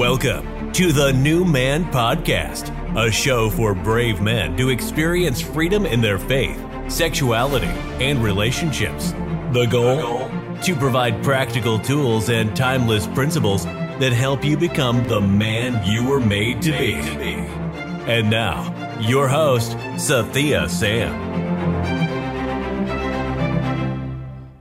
Welcome 0.00 0.72
to 0.72 0.92
the 0.92 1.12
New 1.12 1.44
Man 1.44 1.84
Podcast, 1.92 2.70
a 2.96 3.12
show 3.12 3.50
for 3.50 3.74
brave 3.74 4.22
men 4.22 4.56
to 4.56 4.70
experience 4.70 5.42
freedom 5.42 5.84
in 5.84 6.00
their 6.00 6.18
faith, 6.18 6.58
sexuality, 6.88 7.66
and 7.66 8.24
relationships. 8.24 9.10
The 9.52 9.66
goal? 9.70 10.26
To 10.62 10.74
provide 10.74 11.22
practical 11.22 11.78
tools 11.78 12.30
and 12.30 12.56
timeless 12.56 13.08
principles 13.08 13.66
that 13.66 14.14
help 14.14 14.42
you 14.42 14.56
become 14.56 15.06
the 15.06 15.20
man 15.20 15.86
you 15.86 16.08
were 16.08 16.18
made 16.18 16.62
to 16.62 16.70
be. 16.70 16.94
And 16.94 18.30
now, 18.30 18.98
your 19.00 19.28
host, 19.28 19.72
Sathiya 19.96 20.70
Sam. 20.70 21.12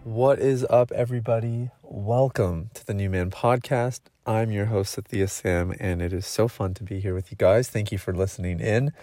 What 0.03 0.39
is 0.39 0.65
up, 0.69 0.91
everybody? 0.91 1.71
Welcome 1.81 2.71
to 2.73 2.85
the 2.85 2.93
New 2.93 3.09
Man 3.09 3.31
Podcast. 3.31 4.01
I'm 4.30 4.52
your 4.52 4.66
host, 4.66 4.96
Sathiya 4.96 5.27
Sam, 5.27 5.74
and 5.79 6.04
it 6.04 6.14
is 6.14 6.24
so 6.28 6.47
fun 6.47 6.75
to 6.75 6.83
be 6.83 7.00
here 7.00 7.15
with 7.15 7.32
you 7.32 7.36
guys. 7.36 7.68
Thank 7.68 7.92
you 7.92 7.97
for 7.97 8.14
listening 8.14 8.60
in. 8.60 8.93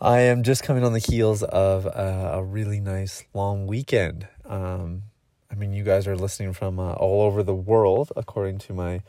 I 0.00 0.20
am 0.20 0.44
just 0.44 0.62
coming 0.62 0.84
on 0.84 0.92
the 0.92 1.00
heels 1.00 1.42
of 1.42 1.86
a, 1.86 2.34
a 2.34 2.44
really 2.44 2.78
nice 2.78 3.24
long 3.34 3.66
weekend. 3.66 4.28
Um, 4.44 5.02
I 5.50 5.56
mean, 5.56 5.72
you 5.72 5.82
guys 5.82 6.06
are 6.06 6.14
listening 6.14 6.52
from 6.52 6.78
uh, 6.78 6.92
all 6.92 7.22
over 7.22 7.42
the 7.42 7.52
world, 7.52 8.12
according 8.14 8.58
to 8.58 8.72
my 8.72 9.02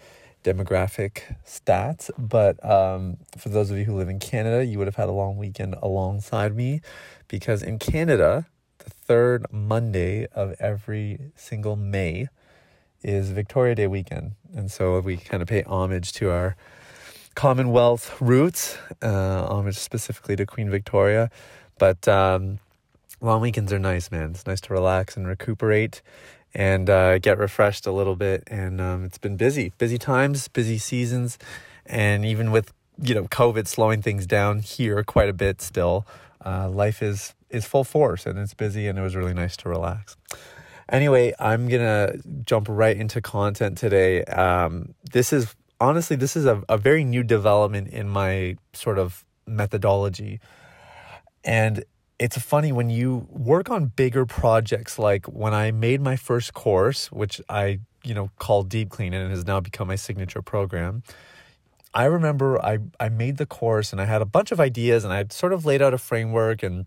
demographic 0.44 1.36
stats. 1.46 2.10
But 2.18 2.58
um, 2.68 3.18
for 3.38 3.50
those 3.50 3.70
of 3.70 3.78
you 3.78 3.84
who 3.84 3.96
live 3.96 4.10
in 4.10 4.18
Canada, 4.18 4.66
you 4.66 4.80
would 4.80 4.88
have 4.88 4.96
had 4.96 5.10
a 5.10 5.12
long 5.12 5.38
weekend 5.38 5.76
alongside 5.80 6.56
me 6.56 6.82
because 7.28 7.62
in 7.62 7.78
Canada, 7.78 8.48
the 8.80 8.90
third 8.90 9.46
Monday 9.52 10.26
of 10.34 10.56
every 10.60 11.20
single 11.36 11.76
May 11.76 12.30
is 13.06 13.30
Victoria 13.30 13.76
Day 13.76 13.88
weekend. 13.88 14.32
And 14.56 14.72
so 14.72 15.00
we 15.00 15.18
kind 15.18 15.42
of 15.42 15.48
pay 15.48 15.62
homage 15.64 16.12
to 16.14 16.32
our 16.32 16.56
Commonwealth 17.36 18.20
roots, 18.22 18.78
uh, 19.02 19.46
homage 19.48 19.76
specifically 19.76 20.36
to 20.38 20.46
Queen 20.46 20.70
Victoria. 20.70 21.30
But 21.78 22.08
um, 22.08 22.60
long 23.22 23.42
weekends 23.42 23.72
are 23.74 23.80
nice, 23.80 24.10
man. 24.10 24.32
It's 24.32 24.48
nice 24.48 24.62
to 24.62 24.74
relax 24.74 25.18
and 25.18 25.28
recuperate 25.28 26.02
and 26.54 26.90
uh, 26.90 27.20
get 27.20 27.38
refreshed 27.38 27.86
a 27.86 27.92
little 27.92 28.16
bit. 28.16 28.44
And 28.48 28.80
um, 28.80 29.04
it's 29.04 29.18
been 29.18 29.36
busy, 29.36 29.74
busy 29.78 29.98
times, 29.98 30.48
busy 30.48 30.78
seasons. 30.78 31.38
And 31.86 32.26
even 32.26 32.52
with, 32.52 32.74
you 33.02 33.14
know, 33.14 33.26
COVID 33.26 33.68
slowing 33.68 34.02
things 34.02 34.26
down 34.26 34.60
here 34.60 35.04
quite 35.04 35.30
a 35.30 35.34
bit 35.34 35.62
still, 35.62 36.08
uh, 36.44 36.70
life 36.70 37.04
is 37.04 37.34
is 37.50 37.66
full 37.66 37.84
force 37.84 38.26
and 38.26 38.38
it's 38.38 38.54
busy 38.54 38.88
and 38.88 39.00
it 39.00 39.02
was 39.02 39.16
really 39.16 39.34
nice 39.34 39.56
to 39.56 39.70
relax. 39.70 40.18
Anyway, 40.90 41.34
I'm 41.40 41.68
gonna 41.68 42.16
jump 42.46 42.68
right 42.70 42.96
into 42.96 43.22
content 43.22 43.78
today. 43.78 44.24
Um, 44.26 44.94
this 45.12 45.34
is 45.34 45.56
honestly 45.80 46.16
this 46.16 46.36
is 46.36 46.46
a, 46.46 46.64
a 46.70 46.78
very 46.78 47.04
new 47.04 47.24
development 47.24 47.90
in 47.90 48.08
my 48.08 48.58
sort 48.74 49.00
of 49.00 49.26
methodology, 49.48 50.40
and 51.44 51.84
it's 52.20 52.38
funny 52.38 52.72
when 52.72 52.90
you 52.90 53.28
work 53.30 53.70
on 53.70 53.88
bigger 53.88 54.26
projects 54.26 54.98
like 54.98 55.26
when 55.26 55.54
I 55.54 55.72
made 55.72 56.02
my 56.02 56.16
first 56.16 56.54
course, 56.54 57.12
which 57.12 57.42
I 57.50 57.80
you 58.04 58.14
know 58.14 58.30
called 58.38 58.70
Deep 58.70 58.90
Clean 58.90 59.14
and 59.14 59.32
has 59.32 59.46
now 59.46 59.60
become 59.60 59.88
my 59.88 59.96
signature 59.96 60.42
program. 60.42 61.04
I 61.96 62.06
remember 62.06 62.64
I, 62.64 62.80
I 63.00 63.08
made 63.08 63.38
the 63.38 63.46
course 63.46 63.94
and 63.94 64.02
I 64.02 64.06
had 64.06 64.22
a 64.22 64.26
bunch 64.26 64.52
of 64.52 64.60
ideas 64.60 65.06
and 65.06 65.14
I 65.14 65.26
sort 65.30 65.54
of 65.54 65.66
laid 65.66 65.82
out 65.82 65.94
a 65.94 65.98
framework 65.98 66.62
and 66.62 66.86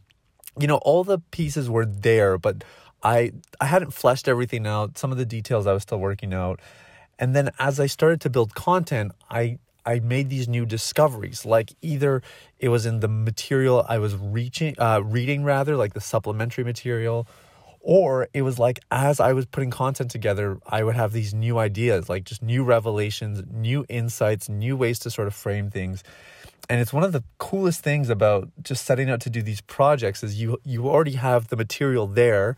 you 0.60 0.66
know 0.66 0.76
all 0.78 1.02
the 1.02 1.18
pieces 1.30 1.70
were 1.70 1.86
there 1.86 2.36
but 2.36 2.62
I 3.02 3.32
I 3.60 3.66
hadn't 3.66 3.92
fleshed 3.92 4.28
everything 4.28 4.66
out 4.66 4.98
some 4.98 5.12
of 5.12 5.18
the 5.18 5.26
details 5.26 5.66
I 5.66 5.72
was 5.72 5.82
still 5.82 5.98
working 5.98 6.34
out 6.34 6.60
and 7.18 7.34
then 7.34 7.50
as 7.58 7.80
I 7.80 7.86
started 7.86 8.20
to 8.22 8.30
build 8.30 8.54
content 8.54 9.12
I 9.30 9.58
I 9.86 10.00
made 10.00 10.28
these 10.28 10.48
new 10.48 10.66
discoveries 10.66 11.44
like 11.44 11.72
either 11.82 12.22
it 12.58 12.68
was 12.68 12.86
in 12.86 13.00
the 13.00 13.08
material 13.08 13.84
I 13.88 13.98
was 13.98 14.14
reaching 14.14 14.74
uh, 14.78 15.00
reading 15.04 15.44
rather 15.44 15.76
like 15.76 15.94
the 15.94 16.00
supplementary 16.00 16.64
material 16.64 17.26
or 17.80 18.28
it 18.34 18.42
was 18.42 18.58
like 18.58 18.80
as 18.90 19.20
I 19.20 19.32
was 19.32 19.46
putting 19.46 19.70
content 19.70 20.10
together, 20.10 20.58
I 20.66 20.84
would 20.84 20.94
have 20.94 21.12
these 21.12 21.32
new 21.32 21.58
ideas, 21.58 22.08
like 22.08 22.24
just 22.24 22.42
new 22.42 22.64
revelations, 22.64 23.42
new 23.50 23.86
insights, 23.88 24.48
new 24.48 24.76
ways 24.76 24.98
to 25.00 25.10
sort 25.10 25.26
of 25.26 25.34
frame 25.34 25.70
things. 25.70 26.02
And 26.68 26.80
it's 26.80 26.92
one 26.92 27.02
of 27.02 27.12
the 27.12 27.24
coolest 27.38 27.80
things 27.80 28.10
about 28.10 28.50
just 28.62 28.84
setting 28.84 29.08
out 29.08 29.20
to 29.22 29.30
do 29.30 29.40
these 29.40 29.62
projects 29.62 30.22
is 30.22 30.38
you 30.40 30.58
you 30.64 30.88
already 30.88 31.12
have 31.12 31.48
the 31.48 31.56
material 31.56 32.06
there, 32.06 32.56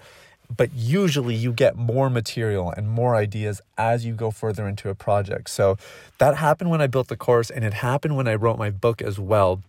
but 0.55 0.71
usually 0.75 1.34
you 1.34 1.53
get 1.53 1.77
more 1.77 2.11
material 2.11 2.72
and 2.77 2.88
more 2.88 3.15
ideas 3.15 3.61
as 3.78 4.05
you 4.05 4.15
go 4.15 4.31
further 4.31 4.66
into 4.69 4.88
a 4.88 4.94
project. 4.94 5.50
So 5.50 5.77
that 6.19 6.37
happened 6.37 6.71
when 6.71 6.81
I 6.81 6.87
built 6.87 7.09
the 7.09 7.16
course 7.16 7.50
and 7.50 7.65
it 7.65 7.75
happened 7.75 8.16
when 8.16 8.28
I 8.28 8.34
wrote 8.34 8.59
my 8.59 8.71
book 8.71 9.00
as 9.00 9.19
well 9.19 9.62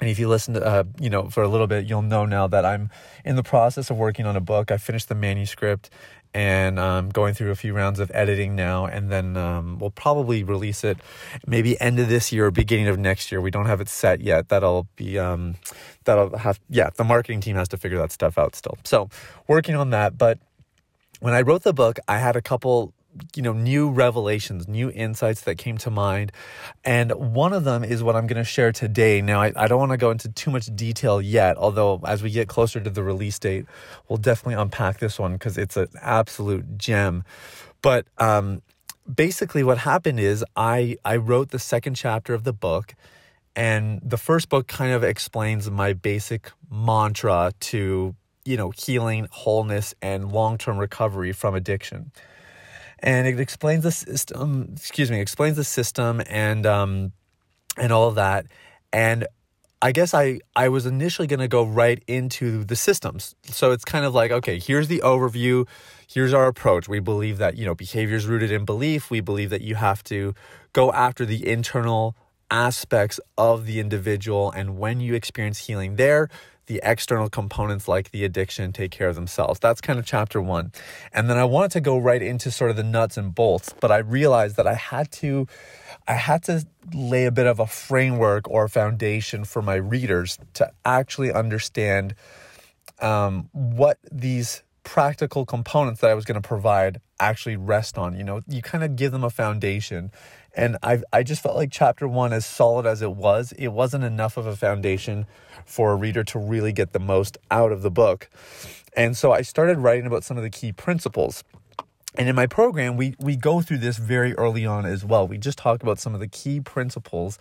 and 0.00 0.10
if 0.10 0.18
you 0.18 0.28
listen 0.28 0.54
to, 0.54 0.64
uh, 0.64 0.84
you 1.00 1.08
know, 1.08 1.30
for 1.30 1.42
a 1.42 1.48
little 1.48 1.66
bit, 1.66 1.86
you'll 1.86 2.02
know 2.02 2.26
now 2.26 2.46
that 2.48 2.66
I'm 2.66 2.90
in 3.24 3.36
the 3.36 3.42
process 3.42 3.88
of 3.90 3.96
working 3.96 4.26
on 4.26 4.36
a 4.36 4.40
book. 4.40 4.70
I 4.70 4.76
finished 4.76 5.08
the 5.08 5.14
manuscript 5.14 5.88
and 6.36 6.78
um, 6.78 7.08
going 7.08 7.32
through 7.32 7.50
a 7.50 7.54
few 7.54 7.72
rounds 7.72 7.98
of 7.98 8.10
editing 8.12 8.54
now, 8.54 8.84
and 8.84 9.10
then 9.10 9.38
um, 9.38 9.78
we'll 9.78 9.90
probably 9.90 10.44
release 10.44 10.84
it 10.84 10.98
maybe 11.46 11.80
end 11.80 11.98
of 11.98 12.10
this 12.10 12.30
year 12.30 12.44
or 12.44 12.50
beginning 12.50 12.88
of 12.88 12.98
next 12.98 13.32
year. 13.32 13.40
We 13.40 13.50
don't 13.50 13.64
have 13.64 13.80
it 13.80 13.88
set 13.88 14.20
yet. 14.20 14.50
That'll 14.50 14.86
be 14.96 15.18
um, 15.18 15.54
that'll 16.04 16.36
have 16.36 16.60
yeah. 16.68 16.90
The 16.94 17.04
marketing 17.04 17.40
team 17.40 17.56
has 17.56 17.68
to 17.68 17.78
figure 17.78 17.96
that 17.96 18.12
stuff 18.12 18.36
out 18.36 18.54
still. 18.54 18.76
So 18.84 19.08
working 19.48 19.76
on 19.76 19.88
that, 19.90 20.18
but 20.18 20.38
when 21.20 21.32
I 21.32 21.40
wrote 21.40 21.62
the 21.62 21.72
book, 21.72 21.98
I 22.06 22.18
had 22.18 22.36
a 22.36 22.42
couple 22.42 22.92
you 23.34 23.42
know 23.42 23.52
new 23.52 23.90
revelations 23.90 24.68
new 24.68 24.90
insights 24.90 25.42
that 25.42 25.56
came 25.56 25.78
to 25.78 25.90
mind. 25.90 26.32
And 26.84 27.12
one 27.12 27.52
of 27.52 27.64
them 27.64 27.84
is 27.84 28.02
what 28.02 28.16
i'm 28.16 28.26
going 28.26 28.42
to 28.42 28.44
share 28.44 28.72
today. 28.72 29.20
Now 29.22 29.40
i, 29.42 29.52
I 29.56 29.66
don't 29.68 29.78
want 29.78 29.92
to 29.92 29.98
go 29.98 30.10
into 30.10 30.28
too 30.28 30.50
much 30.50 30.66
detail 30.74 31.20
yet 31.20 31.56
although 31.56 32.00
as 32.06 32.22
we 32.22 32.30
get 32.30 32.48
closer 32.48 32.80
to 32.80 32.90
the 32.90 33.02
release 33.02 33.38
date 33.38 33.66
we'll 34.08 34.18
definitely 34.18 34.60
unpack 34.60 34.98
this 34.98 35.18
one 35.18 35.32
because 35.32 35.58
it's 35.58 35.76
an 35.76 35.88
absolute 36.00 36.78
gem. 36.78 37.24
But 37.82 38.06
um, 38.18 38.62
basically 39.12 39.62
what 39.62 39.78
happened 39.78 40.18
is 40.18 40.44
i 40.56 40.96
i 41.04 41.16
wrote 41.16 41.50
the 41.50 41.58
second 41.58 41.94
chapter 41.94 42.34
of 42.34 42.44
the 42.44 42.52
book 42.52 42.94
and 43.54 44.00
the 44.02 44.16
first 44.16 44.48
book 44.48 44.66
kind 44.66 44.92
of 44.92 45.04
explains 45.04 45.70
my 45.70 45.92
basic 45.92 46.50
mantra 46.70 47.52
to 47.60 48.14
you 48.44 48.56
know 48.56 48.70
healing 48.70 49.28
wholeness 49.30 49.94
and 50.02 50.32
long-term 50.32 50.76
recovery 50.76 51.32
from 51.32 51.54
addiction 51.54 52.10
and 53.00 53.26
it 53.26 53.40
explains 53.40 53.82
the 53.82 53.92
system. 53.92 54.72
Excuse 54.76 55.10
me, 55.10 55.20
explains 55.20 55.56
the 55.56 55.64
system 55.64 56.22
and 56.28 56.66
um, 56.66 57.12
and 57.76 57.92
all 57.92 58.08
of 58.08 58.14
that. 58.14 58.46
And 58.92 59.26
I 59.82 59.92
guess 59.92 60.14
I 60.14 60.40
I 60.54 60.68
was 60.68 60.86
initially 60.86 61.28
going 61.28 61.40
to 61.40 61.48
go 61.48 61.64
right 61.64 62.02
into 62.06 62.64
the 62.64 62.76
systems. 62.76 63.34
So 63.44 63.72
it's 63.72 63.84
kind 63.84 64.04
of 64.04 64.14
like 64.14 64.30
okay, 64.30 64.58
here's 64.58 64.88
the 64.88 65.00
overview. 65.04 65.66
Here's 66.08 66.32
our 66.32 66.46
approach. 66.46 66.88
We 66.88 67.00
believe 67.00 67.38
that 67.38 67.56
you 67.56 67.66
know 67.66 67.74
behavior 67.74 68.16
is 68.16 68.26
rooted 68.26 68.50
in 68.50 68.64
belief. 68.64 69.10
We 69.10 69.20
believe 69.20 69.50
that 69.50 69.62
you 69.62 69.74
have 69.74 70.02
to 70.04 70.34
go 70.72 70.92
after 70.92 71.24
the 71.26 71.46
internal 71.46 72.16
aspects 72.50 73.18
of 73.36 73.66
the 73.66 73.80
individual 73.80 74.52
and 74.52 74.78
when 74.78 75.00
you 75.00 75.14
experience 75.14 75.66
healing 75.66 75.96
there 75.96 76.28
the 76.66 76.80
external 76.82 77.28
components 77.28 77.86
like 77.86 78.10
the 78.10 78.24
addiction 78.24 78.72
take 78.72 78.90
care 78.90 79.08
of 79.08 79.14
themselves. 79.14 79.60
That's 79.60 79.80
kind 79.80 79.98
of 79.98 80.06
chapter 80.06 80.40
one. 80.40 80.72
And 81.12 81.30
then 81.30 81.38
I 81.38 81.44
wanted 81.44 81.70
to 81.72 81.80
go 81.80 81.96
right 81.98 82.22
into 82.22 82.50
sort 82.50 82.70
of 82.70 82.76
the 82.76 82.82
nuts 82.82 83.16
and 83.16 83.34
bolts, 83.34 83.74
but 83.80 83.90
I 83.90 83.98
realized 83.98 84.56
that 84.56 84.66
I 84.66 84.74
had 84.74 85.10
to 85.12 85.46
I 86.08 86.14
had 86.14 86.42
to 86.44 86.66
lay 86.94 87.24
a 87.24 87.32
bit 87.32 87.46
of 87.46 87.58
a 87.58 87.66
framework 87.66 88.48
or 88.48 88.68
foundation 88.68 89.44
for 89.44 89.62
my 89.62 89.74
readers 89.74 90.38
to 90.54 90.70
actually 90.84 91.32
understand 91.32 92.14
um, 93.00 93.48
what 93.52 93.98
these 94.10 94.62
practical 94.84 95.44
components 95.44 96.00
that 96.00 96.10
I 96.10 96.14
was 96.14 96.24
going 96.24 96.40
to 96.40 96.46
provide 96.46 97.00
actually 97.18 97.56
rest 97.56 97.98
on. 97.98 98.16
You 98.16 98.24
know, 98.24 98.40
you 98.46 98.62
kind 98.62 98.84
of 98.84 98.94
give 98.94 99.10
them 99.10 99.24
a 99.24 99.30
foundation. 99.30 100.12
And 100.56 100.78
I 100.82 101.02
I 101.12 101.22
just 101.22 101.42
felt 101.42 101.54
like 101.54 101.70
chapter 101.70 102.08
one, 102.08 102.32
as 102.32 102.46
solid 102.46 102.86
as 102.86 103.02
it 103.02 103.12
was, 103.12 103.52
it 103.52 103.68
wasn't 103.68 104.04
enough 104.04 104.36
of 104.36 104.46
a 104.46 104.56
foundation 104.56 105.26
for 105.66 105.92
a 105.92 105.96
reader 105.96 106.24
to 106.24 106.38
really 106.38 106.72
get 106.72 106.92
the 106.92 106.98
most 106.98 107.36
out 107.50 107.72
of 107.72 107.82
the 107.82 107.90
book. 107.90 108.30
And 108.96 109.16
so 109.16 109.32
I 109.32 109.42
started 109.42 109.78
writing 109.78 110.06
about 110.06 110.24
some 110.24 110.38
of 110.38 110.42
the 110.42 110.50
key 110.50 110.72
principles. 110.72 111.44
And 112.18 112.28
in 112.28 112.34
my 112.34 112.46
program, 112.46 112.96
we 112.96 113.14
we 113.18 113.36
go 113.36 113.60
through 113.60 113.78
this 113.78 113.98
very 113.98 114.32
early 114.34 114.64
on 114.64 114.86
as 114.86 115.04
well. 115.04 115.28
We 115.28 115.36
just 115.36 115.58
talk 115.58 115.82
about 115.82 115.98
some 115.98 116.14
of 116.14 116.20
the 116.20 116.28
key 116.28 116.60
principles 116.60 117.38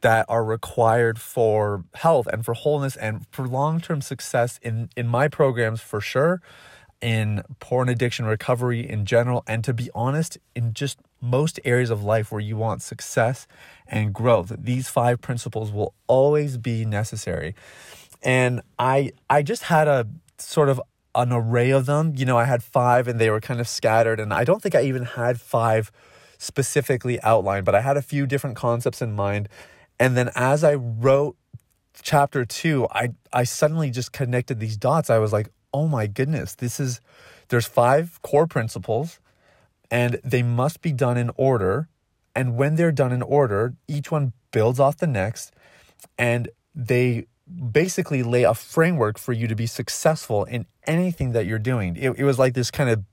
that 0.00 0.24
are 0.28 0.44
required 0.44 1.18
for 1.18 1.84
health 1.94 2.26
and 2.26 2.44
for 2.44 2.54
wholeness 2.54 2.96
and 2.96 3.26
for 3.30 3.46
long-term 3.46 4.00
success 4.00 4.58
in 4.62 4.88
in 4.96 5.06
my 5.06 5.28
programs 5.28 5.82
for 5.82 6.00
sure 6.00 6.40
in 7.04 7.42
porn 7.60 7.90
addiction 7.90 8.24
recovery 8.24 8.88
in 8.88 9.04
general, 9.04 9.44
and 9.46 9.62
to 9.62 9.74
be 9.74 9.90
honest, 9.94 10.38
in 10.54 10.72
just 10.72 10.98
most 11.24 11.58
areas 11.64 11.90
of 11.90 12.04
life 12.04 12.30
where 12.30 12.40
you 12.40 12.56
want 12.56 12.82
success 12.82 13.46
and 13.86 14.12
growth. 14.12 14.52
These 14.58 14.88
five 14.88 15.20
principles 15.20 15.72
will 15.72 15.94
always 16.06 16.56
be 16.58 16.84
necessary. 16.84 17.54
And 18.22 18.62
I 18.78 19.12
I 19.28 19.42
just 19.42 19.64
had 19.64 19.88
a 19.88 20.06
sort 20.38 20.68
of 20.68 20.80
an 21.14 21.32
array 21.32 21.70
of 21.70 21.86
them. 21.86 22.12
You 22.16 22.24
know, 22.24 22.38
I 22.38 22.44
had 22.44 22.62
five 22.62 23.08
and 23.08 23.20
they 23.20 23.30
were 23.30 23.40
kind 23.40 23.60
of 23.60 23.68
scattered 23.68 24.20
and 24.20 24.32
I 24.32 24.44
don't 24.44 24.62
think 24.62 24.74
I 24.74 24.82
even 24.82 25.04
had 25.04 25.40
five 25.40 25.90
specifically 26.38 27.20
outlined, 27.22 27.64
but 27.64 27.74
I 27.74 27.80
had 27.80 27.96
a 27.96 28.02
few 28.02 28.26
different 28.26 28.56
concepts 28.56 29.00
in 29.00 29.12
mind. 29.12 29.48
And 29.98 30.16
then 30.16 30.30
as 30.34 30.64
I 30.64 30.74
wrote 30.74 31.36
chapter 32.02 32.44
two, 32.44 32.88
I, 32.90 33.10
I 33.32 33.44
suddenly 33.44 33.90
just 33.90 34.12
connected 34.12 34.58
these 34.60 34.76
dots. 34.76 35.10
I 35.10 35.18
was 35.18 35.32
like, 35.32 35.48
oh 35.72 35.86
my 35.86 36.06
goodness, 36.06 36.54
this 36.54 36.80
is, 36.80 37.00
there's 37.48 37.66
five 37.66 38.20
core 38.22 38.46
principles 38.46 39.20
and 39.90 40.20
they 40.24 40.42
must 40.42 40.80
be 40.80 40.92
done 40.92 41.16
in 41.16 41.30
order. 41.36 41.88
And 42.34 42.56
when 42.56 42.76
they're 42.76 42.92
done 42.92 43.12
in 43.12 43.22
order, 43.22 43.74
each 43.86 44.10
one 44.10 44.32
builds 44.50 44.80
off 44.80 44.96
the 44.96 45.06
next 45.06 45.52
and 46.18 46.48
they 46.74 47.26
basically 47.72 48.22
lay 48.22 48.42
a 48.42 48.54
framework 48.54 49.18
for 49.18 49.32
you 49.32 49.46
to 49.46 49.54
be 49.54 49.66
successful 49.66 50.44
in 50.44 50.66
anything 50.86 51.32
that 51.32 51.46
you're 51.46 51.58
doing. 51.58 51.96
It, 51.96 52.18
it 52.18 52.24
was 52.24 52.38
like 52.38 52.54
this 52.54 52.70
kind 52.70 52.90
of 52.90 53.04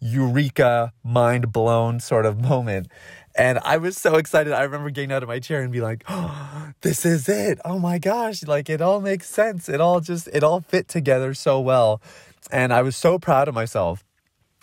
eureka, 0.00 0.92
mind 1.02 1.52
blown 1.52 2.00
sort 2.00 2.26
of 2.26 2.40
moment. 2.48 2.88
And 3.36 3.58
I 3.60 3.76
was 3.76 3.96
so 3.96 4.16
excited. 4.16 4.52
I 4.52 4.62
remember 4.62 4.90
getting 4.90 5.12
out 5.12 5.22
of 5.22 5.28
my 5.28 5.38
chair 5.38 5.62
and 5.62 5.72
be 5.72 5.80
like, 5.80 6.04
oh, 6.08 6.70
this 6.80 7.04
is 7.04 7.28
it. 7.28 7.58
Oh 7.64 7.78
my 7.78 7.98
gosh. 7.98 8.42
Like 8.42 8.68
it 8.68 8.80
all 8.80 9.00
makes 9.00 9.28
sense. 9.28 9.68
It 9.68 9.80
all 9.80 10.00
just, 10.00 10.28
it 10.32 10.42
all 10.42 10.60
fit 10.60 10.88
together 10.88 11.34
so 11.34 11.60
well. 11.60 12.02
And 12.50 12.72
I 12.72 12.82
was 12.82 12.96
so 12.96 13.18
proud 13.18 13.48
of 13.48 13.54
myself, 13.54 14.04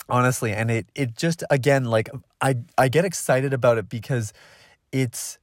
honestly. 0.10 0.54
And 0.54 0.70
it, 0.72 0.88
it 0.96 1.16
just, 1.16 1.44
again, 1.50 1.86
like 1.86 2.10
I, 2.42 2.58
I 2.78 2.88
get 2.90 3.06
excited 3.06 3.54
about 3.54 3.78
it 3.78 3.90
because 3.90 4.34
it's, 4.92 5.38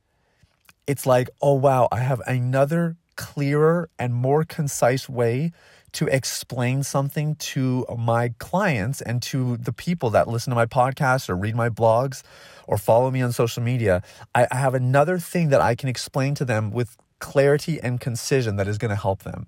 it's 0.87 1.07
like, 1.07 1.29
oh 1.41 1.55
wow, 1.55 1.89
I 1.91 2.01
have 2.01 2.21
another 2.27 2.97
clearer 3.17 3.89
and 3.99 4.15
more 4.15 4.45
concise 4.45 5.09
way 5.09 5.53
to 5.93 6.07
explain 6.09 6.83
something 6.83 7.37
to 7.37 7.87
my 7.97 8.31
clients 8.39 9.01
and 9.01 9.23
to 9.23 9.57
the 9.57 9.73
people 9.73 10.11
that 10.11 10.27
listen 10.27 10.51
to 10.51 10.55
my 10.57 10.67
podcast 10.67 11.29
or 11.29 11.37
read 11.37 11.55
my 11.55 11.69
blogs 11.69 12.23
or 12.67 12.77
follow 12.77 13.11
me 13.13 13.23
on 13.23 13.33
social 13.33 13.63
media. 13.63 14.03
I, 14.35 14.49
I 14.51 14.57
have 14.57 14.75
another 14.75 15.19
thing 15.19 15.51
that 15.51 15.61
I 15.61 15.77
can 15.77 15.89
explain 15.89 16.35
to 16.35 16.45
them 16.45 16.73
with 16.73 16.97
clarity 17.21 17.81
and 17.81 18.01
concision 18.01 18.57
that 18.57 18.67
is 18.67 18.77
going 18.77 18.91
to 18.91 18.97
help 18.97 19.23
them. 19.23 19.47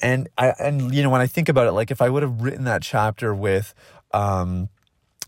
And 0.00 0.28
I 0.38 0.54
and 0.58 0.94
you 0.94 1.02
know 1.02 1.10
when 1.10 1.20
I 1.20 1.26
think 1.26 1.48
about 1.48 1.66
it, 1.66 1.72
like 1.72 1.90
if 1.90 2.00
I 2.00 2.08
would 2.08 2.22
have 2.22 2.40
written 2.40 2.64
that 2.64 2.82
chapter 2.82 3.34
with 3.34 3.74
um, 4.12 4.68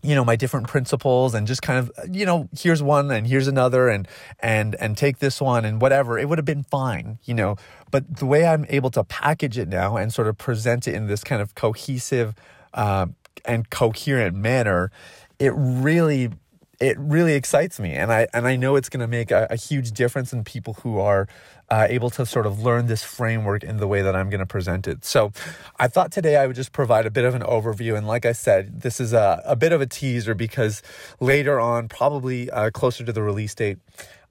you 0.01 0.15
know 0.15 0.25
my 0.25 0.35
different 0.35 0.67
principles 0.67 1.33
and 1.33 1.47
just 1.47 1.61
kind 1.61 1.79
of 1.79 1.91
you 2.13 2.25
know 2.25 2.49
here's 2.57 2.83
one 2.83 3.09
and 3.09 3.27
here's 3.27 3.47
another 3.47 3.87
and 3.87 4.07
and 4.39 4.75
and 4.75 4.97
take 4.97 5.19
this 5.19 5.39
one 5.41 5.65
and 5.65 5.81
whatever. 5.81 6.19
It 6.19 6.27
would 6.27 6.37
have 6.37 6.45
been 6.45 6.63
fine 6.63 7.19
you 7.23 7.33
know 7.33 7.55
but 7.93 8.17
the 8.17 8.25
way 8.25 8.45
i'm 8.45 8.65
able 8.69 8.89
to 8.89 9.03
package 9.03 9.57
it 9.57 9.69
now 9.69 9.95
and 9.95 10.11
sort 10.11 10.27
of 10.27 10.37
present 10.37 10.87
it 10.87 10.95
in 10.95 11.07
this 11.07 11.23
kind 11.23 11.41
of 11.41 11.55
cohesive 11.55 12.33
uh, 12.73 13.05
and 13.45 13.69
coherent 13.69 14.35
manner 14.35 14.91
it 15.39 15.53
really 15.55 16.29
it 16.79 16.97
really 16.99 17.33
excites 17.33 17.79
me 17.79 17.93
and 17.93 18.11
i 18.11 18.27
and 18.33 18.47
i 18.47 18.55
know 18.55 18.75
it's 18.75 18.89
going 18.89 18.99
to 18.99 19.07
make 19.07 19.31
a, 19.31 19.47
a, 19.49 19.55
huge 19.55 19.91
difference 19.91 20.33
in 20.33 20.43
people 20.43 20.73
who 20.75 20.99
are 20.99 21.27
uh, 21.69 21.87
able 21.89 22.09
to 22.09 22.25
sort 22.25 22.45
of 22.45 22.61
learn 22.61 22.87
this 22.87 23.03
framework 23.03 23.63
in 23.63 23.77
the 23.77 23.87
way 23.87 24.01
that 24.01 24.15
i'm 24.15 24.29
going 24.29 24.39
to 24.39 24.45
present 24.45 24.87
it 24.87 25.05
so 25.05 25.31
i 25.79 25.87
thought 25.87 26.11
today 26.11 26.35
i 26.35 26.47
would 26.47 26.55
just 26.55 26.71
provide 26.71 27.05
a 27.05 27.11
bit 27.11 27.25
of 27.25 27.35
an 27.35 27.41
overview 27.43 27.95
and 27.95 28.07
like 28.07 28.25
i 28.25 28.31
said 28.31 28.81
this 28.81 28.99
is 28.99 29.13
a, 29.13 29.41
a 29.45 29.55
bit 29.55 29.71
of 29.71 29.81
a 29.81 29.85
teaser 29.85 30.33
because 30.33 30.81
later 31.19 31.59
on 31.59 31.87
probably 31.87 32.49
uh, 32.51 32.69
closer 32.71 33.03
to 33.03 33.13
the 33.13 33.21
release 33.21 33.53
date 33.55 33.77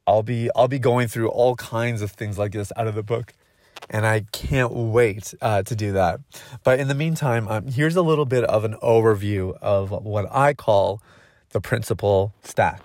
i'll 0.06 0.22
be 0.22 0.50
i'll 0.56 0.68
be 0.68 0.78
going 0.78 1.08
through 1.08 1.28
all 1.28 1.56
kinds 1.56 2.02
of 2.02 2.10
things 2.10 2.38
like 2.38 2.52
this 2.52 2.72
out 2.76 2.86
of 2.86 2.94
the 2.94 3.02
book 3.02 3.32
and 3.90 4.06
I 4.06 4.26
can't 4.32 4.72
wait 4.72 5.34
uh, 5.42 5.62
to 5.64 5.74
do 5.74 5.92
that. 5.92 6.20
But 6.62 6.78
in 6.78 6.86
the 6.86 6.94
meantime, 6.94 7.48
um, 7.48 7.66
here's 7.66 7.96
a 7.96 8.02
little 8.02 8.24
bit 8.24 8.44
of 8.44 8.64
an 8.64 8.74
overview 8.74 9.56
of 9.60 9.90
what 9.90 10.28
I 10.30 10.54
call 10.54 11.02
the 11.52 11.60
principle 11.60 12.32
stack. 12.42 12.82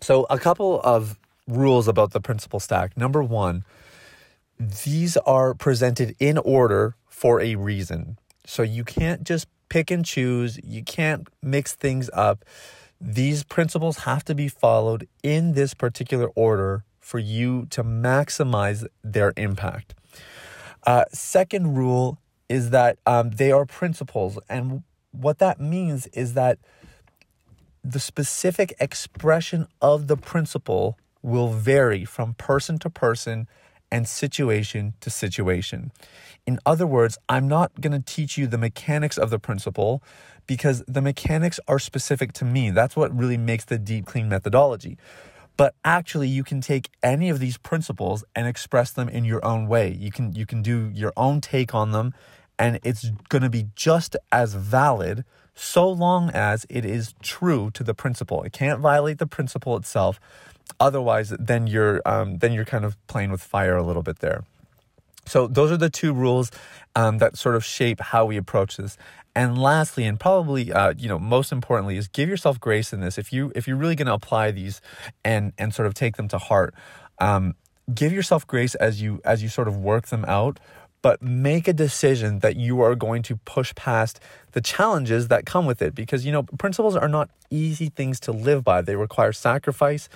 So, 0.00 0.26
a 0.28 0.38
couple 0.38 0.80
of 0.80 1.18
rules 1.46 1.88
about 1.88 2.12
the 2.12 2.20
principle 2.20 2.60
stack. 2.60 2.96
Number 2.96 3.22
one, 3.22 3.64
these 4.58 5.16
are 5.18 5.54
presented 5.54 6.16
in 6.18 6.38
order 6.38 6.96
for 7.08 7.40
a 7.40 7.54
reason. 7.54 8.18
So, 8.44 8.62
you 8.62 8.84
can't 8.84 9.24
just 9.24 9.46
pick 9.68 9.90
and 9.90 10.04
choose, 10.04 10.58
you 10.62 10.82
can't 10.82 11.28
mix 11.42 11.74
things 11.74 12.10
up. 12.12 12.44
These 13.00 13.44
principles 13.44 13.98
have 13.98 14.24
to 14.24 14.34
be 14.34 14.48
followed 14.48 15.06
in 15.22 15.52
this 15.52 15.74
particular 15.74 16.28
order 16.34 16.84
for 17.00 17.18
you 17.18 17.66
to 17.70 17.84
maximize 17.84 18.86
their 19.04 19.32
impact. 19.36 19.94
Uh, 20.86 21.04
second 21.12 21.76
rule 21.76 22.18
is 22.48 22.70
that 22.70 22.98
um, 23.06 23.30
they 23.30 23.52
are 23.52 23.66
principles. 23.66 24.38
And 24.48 24.82
what 25.12 25.38
that 25.38 25.60
means 25.60 26.06
is 26.08 26.34
that 26.34 26.58
the 27.88 28.00
specific 28.00 28.74
expression 28.80 29.68
of 29.80 30.08
the 30.08 30.16
principle 30.16 30.98
will 31.22 31.50
vary 31.50 32.04
from 32.04 32.34
person 32.34 32.78
to 32.80 32.90
person 32.90 33.46
and 33.92 34.08
situation 34.08 34.94
to 35.00 35.08
situation. 35.08 35.92
In 36.46 36.58
other 36.66 36.86
words, 36.86 37.16
I'm 37.28 37.46
not 37.46 37.80
going 37.80 37.92
to 37.92 38.14
teach 38.14 38.36
you 38.36 38.48
the 38.48 38.58
mechanics 38.58 39.16
of 39.16 39.30
the 39.30 39.38
principle 39.38 40.02
because 40.48 40.82
the 40.88 41.00
mechanics 41.00 41.60
are 41.68 41.78
specific 41.78 42.32
to 42.34 42.44
me. 42.44 42.70
That's 42.70 42.96
what 42.96 43.16
really 43.16 43.36
makes 43.36 43.64
the 43.64 43.78
deep 43.78 44.06
clean 44.06 44.28
methodology. 44.28 44.98
But 45.56 45.76
actually 45.84 46.28
you 46.28 46.42
can 46.42 46.60
take 46.60 46.90
any 47.04 47.28
of 47.28 47.38
these 47.38 47.56
principles 47.56 48.24
and 48.34 48.48
express 48.48 48.90
them 48.90 49.08
in 49.08 49.24
your 49.24 49.44
own 49.44 49.68
way. 49.68 49.92
You 49.92 50.10
can 50.10 50.34
you 50.34 50.44
can 50.44 50.60
do 50.60 50.90
your 50.92 51.12
own 51.16 51.40
take 51.40 51.72
on 51.72 51.92
them 51.92 52.14
and 52.58 52.80
it's 52.82 53.10
going 53.28 53.42
to 53.42 53.50
be 53.50 53.68
just 53.76 54.16
as 54.32 54.54
valid 54.54 55.24
so 55.56 55.88
long 55.88 56.30
as 56.30 56.66
it 56.68 56.84
is 56.84 57.14
true 57.22 57.70
to 57.72 57.82
the 57.82 57.94
principle. 57.94 58.42
It 58.44 58.52
can't 58.52 58.78
violate 58.78 59.18
the 59.18 59.26
principle 59.26 59.76
itself. 59.76 60.20
Otherwise, 60.78 61.32
then 61.38 61.66
you're 61.66 62.02
um, 62.04 62.38
then 62.38 62.52
you're 62.52 62.66
kind 62.66 62.84
of 62.84 62.94
playing 63.06 63.30
with 63.30 63.42
fire 63.42 63.76
a 63.76 63.82
little 63.82 64.02
bit 64.02 64.18
there. 64.18 64.44
So 65.24 65.46
those 65.48 65.72
are 65.72 65.76
the 65.76 65.90
two 65.90 66.12
rules 66.12 66.52
um, 66.94 67.18
that 67.18 67.36
sort 67.36 67.56
of 67.56 67.64
shape 67.64 68.00
how 68.00 68.26
we 68.26 68.36
approach 68.36 68.76
this. 68.76 68.96
And 69.34 69.58
lastly, 69.58 70.04
and 70.04 70.20
probably 70.20 70.72
uh, 70.72 70.92
you 70.96 71.08
know 71.08 71.18
most 71.18 71.52
importantly, 71.52 71.96
is 71.96 72.06
give 72.08 72.28
yourself 72.28 72.60
grace 72.60 72.92
in 72.92 73.00
this. 73.00 73.16
If 73.16 73.32
you 73.32 73.50
if 73.54 73.66
you're 73.66 73.76
really 73.76 73.96
going 73.96 74.06
to 74.06 74.14
apply 74.14 74.50
these 74.50 74.80
and 75.24 75.52
and 75.56 75.74
sort 75.74 75.86
of 75.86 75.94
take 75.94 76.16
them 76.16 76.28
to 76.28 76.38
heart, 76.38 76.74
um, 77.18 77.54
give 77.94 78.12
yourself 78.12 78.46
grace 78.46 78.74
as 78.74 79.00
you 79.00 79.20
as 79.24 79.42
you 79.42 79.48
sort 79.48 79.68
of 79.68 79.76
work 79.76 80.08
them 80.08 80.24
out 80.28 80.60
but 81.06 81.22
make 81.22 81.68
a 81.68 81.72
decision 81.72 82.40
that 82.40 82.56
you 82.56 82.80
are 82.80 82.96
going 82.96 83.22
to 83.22 83.36
push 83.36 83.72
past 83.76 84.18
the 84.50 84.60
challenges 84.60 85.28
that 85.28 85.46
come 85.46 85.64
with 85.64 85.80
it. 85.80 85.94
Because 85.94 86.26
you 86.26 86.32
know 86.32 86.42
principles 86.42 86.96
are 86.96 87.06
not 87.06 87.30
easy 87.48 87.90
things 87.90 88.18
to 88.18 88.32
live 88.32 88.64
by. 88.64 88.82
They 88.82 88.96
require 88.96 89.32
sacrifice 89.32 90.08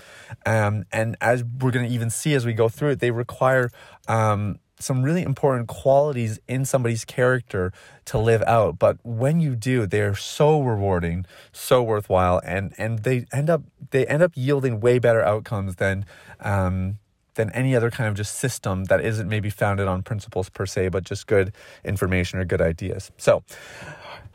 um, 0.47 0.85
and 0.91 1.17
as 1.21 1.45
we're 1.45 1.71
going 1.71 1.87
to 1.87 1.95
even 1.95 2.11
see 2.11 2.35
as 2.35 2.45
we 2.45 2.55
go 2.55 2.69
through 2.69 2.91
it 2.91 2.99
they 2.99 3.13
require 3.13 3.71
um, 4.09 4.59
some 4.81 5.05
really 5.05 5.23
important 5.23 5.69
qualities 5.69 6.41
in 6.49 6.65
somebody's 6.65 7.05
character 7.05 7.73
to 8.07 8.19
live 8.19 8.43
out. 8.49 8.77
But 8.81 8.99
when 9.05 9.39
you 9.39 9.55
do 9.55 9.87
they're 9.87 10.17
so 10.17 10.61
rewarding 10.61 11.25
so 11.53 11.85
worthwhile 11.85 12.41
and 12.45 12.75
and 12.79 13.05
they 13.05 13.27
end 13.33 13.49
up 13.49 13.63
they 13.93 14.09
end 14.09 14.25
up 14.25 14.33
yielding 14.35 14.81
way 14.81 14.99
better 14.99 15.23
outcomes 15.23 15.77
than 15.77 16.05
um, 16.41 16.99
than 17.41 17.51
any 17.53 17.75
other 17.75 17.91
kind 17.91 18.07
of 18.07 18.15
just 18.15 18.37
system 18.37 18.85
that 18.85 19.01
isn't 19.01 19.29
maybe 19.29 19.49
founded 19.49 19.89
on 19.89 20.03
principles 20.03 20.51
per 20.51 20.67
se, 20.67 20.89
but 20.89 21.05
just 21.05 21.27
good 21.27 21.53
information 21.85 22.39
or 22.39 22.45
good 22.45 22.61
ideas. 22.61 23.11
So 23.17 23.43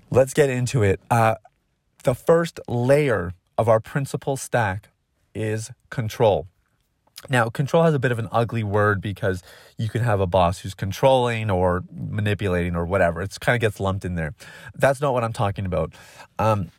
let's 0.10 0.34
get 0.34 0.50
into 0.50 0.82
it. 0.82 1.00
Uh, 1.12 1.36
the 2.04 2.16
first 2.16 2.60
layer 2.68 3.34
of 3.58 3.70
our 3.70 3.80
principle 3.80 4.38
stack 4.38 4.90
is 5.36 5.72
control. 5.92 6.48
Now, 7.30 7.50
control 7.50 7.84
has 7.84 7.94
a 7.94 8.00
bit 8.00 8.12
of 8.12 8.20
an 8.20 8.28
ugly 8.32 8.64
word 8.64 9.02
because 9.02 9.42
you 9.78 9.90
can 9.90 10.02
have 10.02 10.20
a 10.20 10.28
boss 10.28 10.60
who's 10.60 10.74
controlling 10.74 11.50
or 11.50 11.84
manipulating 11.92 12.76
or 12.76 12.86
whatever. 12.86 13.22
It 13.22 13.36
kind 13.40 13.56
of 13.56 13.62
gets 13.62 13.80
lumped 13.80 14.04
in 14.04 14.16
there. 14.16 14.34
That's 14.74 15.00
not 15.00 15.14
what 15.14 15.24
I'm 15.24 15.34
talking 15.34 15.66
about. 15.66 15.94
Um, 16.40 16.72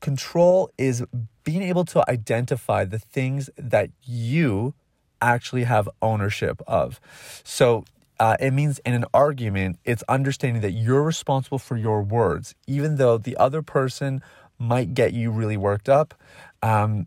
control 0.00 0.70
is 0.78 1.04
being 1.44 1.62
able 1.62 1.84
to 1.86 2.10
identify 2.10 2.84
the 2.84 2.98
things 2.98 3.48
that 3.56 3.90
you 4.02 4.74
actually 5.20 5.64
have 5.64 5.88
ownership 6.02 6.60
of. 6.66 7.00
So 7.44 7.84
uh, 8.20 8.36
it 8.40 8.52
means 8.52 8.80
in 8.80 8.94
an 8.94 9.04
argument, 9.14 9.78
it's 9.84 10.02
understanding 10.08 10.62
that 10.62 10.72
you're 10.72 11.02
responsible 11.02 11.58
for 11.58 11.76
your 11.76 12.02
words, 12.02 12.54
even 12.66 12.96
though 12.96 13.18
the 13.18 13.36
other 13.36 13.62
person 13.62 14.22
might 14.58 14.94
get 14.94 15.12
you 15.12 15.30
really 15.30 15.56
worked 15.56 15.88
up. 15.88 16.14
Um, 16.62 17.06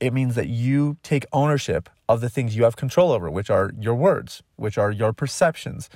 it 0.00 0.14
means 0.14 0.34
that 0.34 0.48
you 0.48 0.96
take 1.02 1.26
ownership 1.32 1.90
of 2.08 2.22
the 2.22 2.30
things 2.30 2.56
you 2.56 2.64
have 2.64 2.74
control 2.74 3.12
over, 3.12 3.30
which 3.30 3.50
are 3.50 3.70
your 3.78 3.94
words, 3.94 4.42
which 4.56 4.78
are 4.78 4.90
your 4.90 5.12
perceptions, 5.12 5.90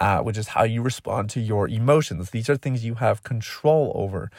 uh, 0.00 0.20
which 0.20 0.38
is 0.38 0.48
how 0.48 0.64
you 0.64 0.82
respond 0.82 1.30
to 1.30 1.40
your 1.40 1.68
emotions. 1.68 2.30
These 2.30 2.48
are 2.48 2.56
things 2.56 2.84
you 2.84 2.94
have 2.94 3.22
control 3.22 3.92
over. 3.94 4.30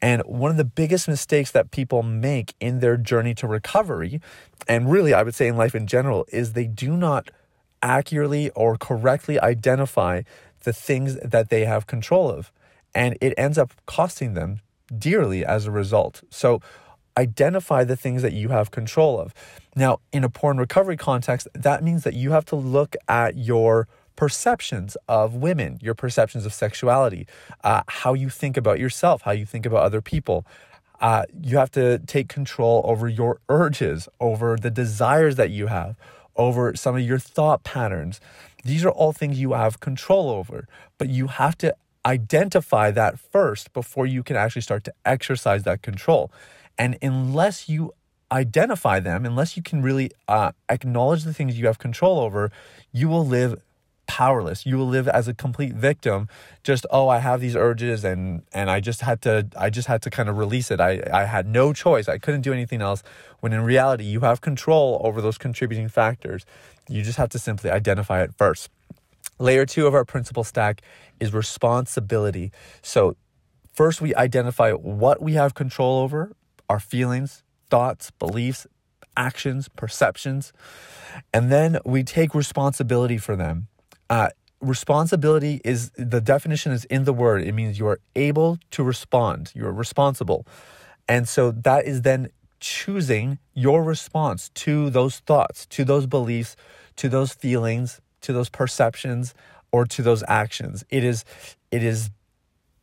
And 0.00 0.22
one 0.22 0.50
of 0.50 0.56
the 0.56 0.64
biggest 0.64 1.08
mistakes 1.08 1.50
that 1.50 1.70
people 1.72 2.02
make 2.02 2.54
in 2.60 2.80
their 2.80 2.96
journey 2.96 3.34
to 3.34 3.46
recovery, 3.46 4.20
and 4.66 4.90
really 4.90 5.12
I 5.12 5.22
would 5.22 5.34
say 5.34 5.48
in 5.48 5.56
life 5.56 5.74
in 5.74 5.86
general, 5.86 6.24
is 6.28 6.52
they 6.52 6.66
do 6.66 6.96
not 6.96 7.30
accurately 7.82 8.50
or 8.50 8.76
correctly 8.76 9.38
identify 9.40 10.22
the 10.62 10.72
things 10.72 11.16
that 11.16 11.50
they 11.50 11.64
have 11.64 11.86
control 11.86 12.30
of. 12.30 12.52
And 12.94 13.16
it 13.20 13.34
ends 13.36 13.58
up 13.58 13.72
costing 13.86 14.34
them 14.34 14.60
dearly 14.96 15.44
as 15.44 15.66
a 15.66 15.70
result. 15.70 16.22
So, 16.30 16.60
identify 17.16 17.84
the 17.84 17.96
things 17.96 18.22
that 18.22 18.32
you 18.32 18.48
have 18.48 18.70
control 18.70 19.20
of. 19.20 19.34
Now, 19.74 19.98
in 20.12 20.24
a 20.24 20.30
porn 20.30 20.58
recovery 20.58 20.96
context, 20.96 21.48
that 21.54 21.82
means 21.82 22.04
that 22.04 22.14
you 22.14 22.30
have 22.30 22.44
to 22.46 22.56
look 22.56 22.96
at 23.08 23.36
your 23.36 23.88
perceptions 24.16 24.96
of 25.08 25.34
women, 25.34 25.78
your 25.80 25.94
perceptions 25.94 26.44
of 26.46 26.52
sexuality, 26.52 27.26
uh, 27.64 27.82
how 27.88 28.14
you 28.14 28.28
think 28.28 28.56
about 28.56 28.78
yourself, 28.78 29.22
how 29.22 29.32
you 29.32 29.46
think 29.46 29.66
about 29.66 29.82
other 29.82 30.00
people. 30.00 30.46
Uh, 31.00 31.24
you 31.42 31.56
have 31.56 31.70
to 31.70 31.98
take 32.00 32.28
control 32.28 32.82
over 32.84 33.08
your 33.08 33.40
urges, 33.48 34.08
over 34.20 34.56
the 34.56 34.70
desires 34.70 35.36
that 35.36 35.50
you 35.50 35.68
have, 35.68 35.96
over 36.36 36.74
some 36.76 36.94
of 36.96 37.02
your 37.02 37.18
thought 37.18 37.64
patterns. 37.64 38.20
These 38.64 38.84
are 38.84 38.90
all 38.90 39.12
things 39.12 39.40
you 39.40 39.52
have 39.52 39.80
control 39.80 40.28
over, 40.28 40.68
but 40.98 41.08
you 41.08 41.28
have 41.28 41.56
to 41.58 41.74
identify 42.04 42.90
that 42.90 43.18
first 43.18 43.72
before 43.72 44.06
you 44.06 44.22
can 44.22 44.36
actually 44.36 44.62
start 44.62 44.84
to 44.84 44.94
exercise 45.04 45.62
that 45.64 45.82
control. 45.82 46.30
And 46.78 46.98
unless 47.02 47.68
you 47.68 47.92
identify 48.32 49.00
them, 49.00 49.26
unless 49.26 49.56
you 49.56 49.62
can 49.62 49.82
really 49.82 50.10
uh, 50.28 50.52
acknowledge 50.68 51.24
the 51.24 51.34
things 51.34 51.58
you 51.58 51.66
have 51.66 51.78
control 51.78 52.20
over, 52.20 52.50
you 52.92 53.08
will 53.08 53.26
live 53.26 53.60
powerless. 54.10 54.66
You 54.66 54.76
will 54.76 54.88
live 54.88 55.06
as 55.06 55.28
a 55.28 55.34
complete 55.34 55.72
victim. 55.72 56.28
Just 56.64 56.84
oh, 56.90 57.08
I 57.08 57.18
have 57.18 57.40
these 57.40 57.54
urges, 57.54 58.04
and 58.04 58.42
and 58.52 58.68
I 58.68 58.80
just 58.80 59.02
had 59.02 59.22
to 59.22 59.46
I 59.56 59.70
just 59.70 59.86
had 59.86 60.02
to 60.02 60.10
kind 60.10 60.28
of 60.28 60.36
release 60.36 60.72
it. 60.72 60.80
I 60.80 61.00
I 61.12 61.26
had 61.26 61.46
no 61.46 61.72
choice. 61.72 62.08
I 62.08 62.18
couldn't 62.18 62.40
do 62.40 62.52
anything 62.52 62.82
else. 62.82 63.04
When 63.38 63.52
in 63.52 63.62
reality, 63.62 64.02
you 64.02 64.20
have 64.20 64.40
control 64.40 65.00
over 65.04 65.22
those 65.22 65.38
contributing 65.38 65.88
factors. 65.88 66.44
You 66.88 67.02
just 67.02 67.18
have 67.18 67.28
to 67.28 67.38
simply 67.38 67.70
identify 67.70 68.20
it 68.22 68.34
first. 68.36 68.68
Layer 69.38 69.64
two 69.64 69.86
of 69.86 69.94
our 69.94 70.04
principle 70.04 70.42
stack 70.42 70.82
is 71.20 71.32
responsibility. 71.32 72.50
So, 72.82 73.14
first 73.72 74.00
we 74.00 74.12
identify 74.16 74.72
what 74.72 75.22
we 75.22 75.34
have 75.34 75.54
control 75.54 76.00
over 76.00 76.32
our 76.68 76.80
feelings, 76.80 77.44
thoughts, 77.70 78.10
beliefs, 78.18 78.66
actions, 79.16 79.68
perceptions, 79.68 80.52
and 81.32 81.50
then 81.50 81.78
we 81.84 82.02
take 82.02 82.34
responsibility 82.34 83.18
for 83.18 83.36
them. 83.36 83.68
Uh, 84.10 84.28
responsibility 84.60 85.60
is 85.64 85.90
the 85.96 86.20
definition 86.20 86.72
is 86.72 86.84
in 86.86 87.04
the 87.04 87.12
word, 87.12 87.42
it 87.42 87.52
means 87.52 87.78
you 87.78 87.86
are 87.86 88.00
able 88.16 88.58
to 88.72 88.82
respond, 88.82 89.52
you're 89.54 89.72
responsible. 89.72 90.46
And 91.08 91.28
so 91.28 91.52
that 91.52 91.86
is 91.86 92.02
then 92.02 92.30
choosing 92.58 93.38
your 93.54 93.82
response 93.82 94.50
to 94.50 94.90
those 94.90 95.20
thoughts, 95.20 95.64
to 95.66 95.84
those 95.84 96.06
beliefs, 96.06 96.56
to 96.96 97.08
those 97.08 97.32
feelings, 97.32 98.00
to 98.22 98.32
those 98.32 98.50
perceptions 98.50 99.32
or 99.72 99.86
to 99.86 100.02
those 100.02 100.22
actions. 100.28 100.84
It 100.90 101.04
is 101.04 101.24
it 101.70 101.82
is 101.82 102.10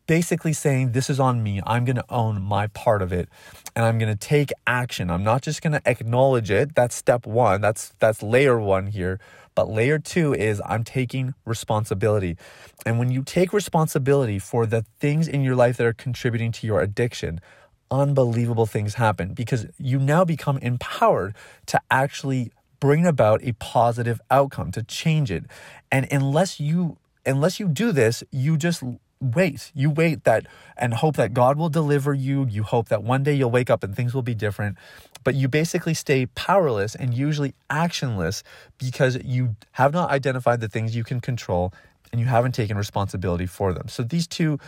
basically 0.08 0.54
saying 0.54 0.94
this 0.94 1.10
is 1.10 1.20
on 1.20 1.44
me. 1.44 1.62
I'm 1.66 1.86
going 1.86 1.98
to 1.98 2.06
own 2.10 2.42
my 2.42 2.68
part 2.68 3.02
of 3.02 3.14
it 3.14 3.30
and 3.76 3.86
I'm 3.86 4.00
going 4.00 4.12
to 4.12 4.18
take 4.18 4.52
action. 4.66 5.12
I'm 5.12 5.24
not 5.24 5.42
just 5.42 5.62
going 5.62 5.74
to 5.74 5.82
acknowledge 5.86 6.50
it. 6.50 6.74
That's 6.74 6.96
step 6.96 7.28
1. 7.28 7.62
That's 7.62 7.94
that's 8.00 8.24
layer 8.24 8.60
1 8.60 8.88
here. 8.88 9.20
But 9.54 9.70
layer 9.70 10.00
2 10.00 10.34
is 10.34 10.62
I'm 10.66 10.84
taking 10.84 11.34
responsibility. 11.46 12.38
And 12.86 13.00
when 13.00 13.12
you 13.12 13.24
take 13.24 13.54
responsibility 13.54 14.40
for 14.40 14.66
the 14.66 14.86
things 15.00 15.28
in 15.28 15.42
your 15.42 15.56
life 15.56 15.78
that 15.78 15.86
are 15.86 15.94
contributing 15.94 16.52
to 16.54 16.68
your 16.68 16.80
addiction, 16.80 17.42
unbelievable 17.90 18.66
things 18.66 18.96
happen 18.96 19.34
because 19.34 19.66
you 19.78 20.00
now 20.00 20.24
become 20.24 20.58
empowered 20.60 21.36
to 21.68 21.80
actually 21.90 22.52
bring 22.80 23.06
about 23.06 23.44
a 23.44 23.54
positive 23.54 24.22
outcome, 24.30 24.72
to 24.72 24.84
change 24.84 25.32
it. 25.32 25.46
And 25.92 26.08
unless 26.12 26.60
you 26.60 26.98
unless 27.26 27.60
you 27.60 27.68
do 27.68 27.92
this, 27.92 28.24
you 28.32 28.58
just 28.58 28.82
wait. 29.20 29.72
You 29.74 29.90
wait 29.90 30.24
that 30.26 30.48
and 30.78 30.94
hope 30.94 31.16
that 31.18 31.34
God 31.34 31.58
will 31.58 31.70
deliver 31.70 32.14
you. 32.14 32.46
You 32.46 32.64
hope 32.64 32.90
that 32.90 33.04
one 33.04 33.24
day 33.24 33.34
you'll 33.34 33.52
wake 33.52 33.70
up 33.70 33.84
and 33.84 33.96
things 33.96 34.14
will 34.14 34.22
be 34.22 34.36
different. 34.36 34.78
But 35.24 35.36
you 35.36 35.48
basically 35.48 35.94
stay 35.94 36.28
powerless 36.28 36.96
and 36.96 37.14
usually 37.14 37.54
actionless 37.70 38.44
because 38.78 39.18
you 39.24 39.56
have 39.74 39.94
not 39.94 40.10
identified 40.10 40.62
the 40.62 40.70
things 40.70 40.96
you 40.96 41.04
can 41.04 41.20
control 41.20 41.74
and 42.12 42.22
you 42.22 42.28
haven't 42.28 42.54
taken 42.54 42.78
responsibility 42.78 43.46
for 43.46 43.74
them. 43.74 43.88
So 43.88 44.04
these 44.04 44.28
two 44.28 44.60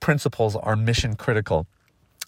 principles 0.00 0.56
are 0.56 0.76
mission 0.76 1.16
critical. 1.16 1.66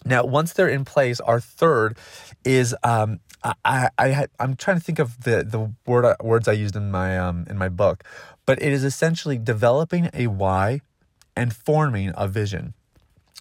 Now, 0.05 0.25
once 0.25 0.53
they're 0.53 0.69
in 0.69 0.85
place, 0.85 1.21
our 1.21 1.41
third 1.41 1.99
is 2.45 2.75
um, 2.83 3.21
I, 3.43 3.91
I 3.99 4.27
I'm 4.39 4.57
trying 4.57 4.79
to 4.79 4.83
think 4.83 4.99
of 4.99 5.23
the 5.23 5.45
the 5.45 5.73
word 5.87 6.17
words 6.23 6.49
I 6.49 6.53
used 6.53 6.77
in 6.77 6.91
my 6.91 7.19
um 7.19 7.47
in 7.49 7.57
my 7.57 7.69
book, 7.69 8.05
but 8.47 8.61
it 8.63 8.73
is 8.73 8.85
essentially 8.85 9.39
developing 9.39 10.11
a 10.13 10.27
why 10.27 10.81
and 11.38 11.54
forming 11.54 12.12
a 12.16 12.26
vision. 12.26 12.75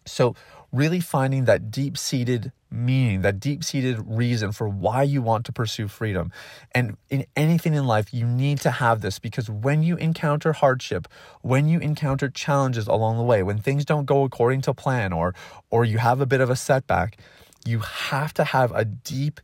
So 0.06 0.36
really 0.72 1.00
finding 1.00 1.46
that 1.46 1.72
deep 1.72 1.98
seated 1.98 2.52
meaning, 2.70 3.22
that 3.22 3.40
deep 3.40 3.64
seated 3.64 3.98
reason 4.06 4.52
for 4.52 4.70
why 4.70 5.02
you 5.02 5.22
want 5.22 5.46
to 5.46 5.52
pursue 5.52 5.88
freedom. 5.88 6.32
And 6.74 6.98
in 7.10 7.26
anything 7.36 7.74
in 7.74 7.88
life, 7.88 8.14
you 8.14 8.28
need 8.28 8.60
to 8.62 8.72
have 8.72 9.02
this 9.02 9.18
because 9.18 9.50
when 9.50 9.82
you 9.82 9.96
encounter 9.98 10.54
hardship, 10.54 11.08
when 11.42 11.68
you 11.68 11.80
encounter 11.80 12.30
challenges 12.30 12.88
along 12.88 13.18
the 13.18 13.24
way, 13.24 13.42
when 13.42 13.58
things 13.58 13.84
don't 13.84 14.06
go 14.06 14.24
according 14.24 14.62
to 14.62 14.74
plan 14.74 15.12
or 15.12 15.34
or 15.72 15.84
you 15.84 15.98
have 15.98 16.22
a 16.22 16.26
bit 16.28 16.42
of 16.42 16.52
a 16.52 16.56
setback, 16.56 17.18
you 17.66 17.80
have 17.80 18.34
to 18.36 18.44
have 18.44 18.72
a 18.74 18.86
deep 18.86 19.42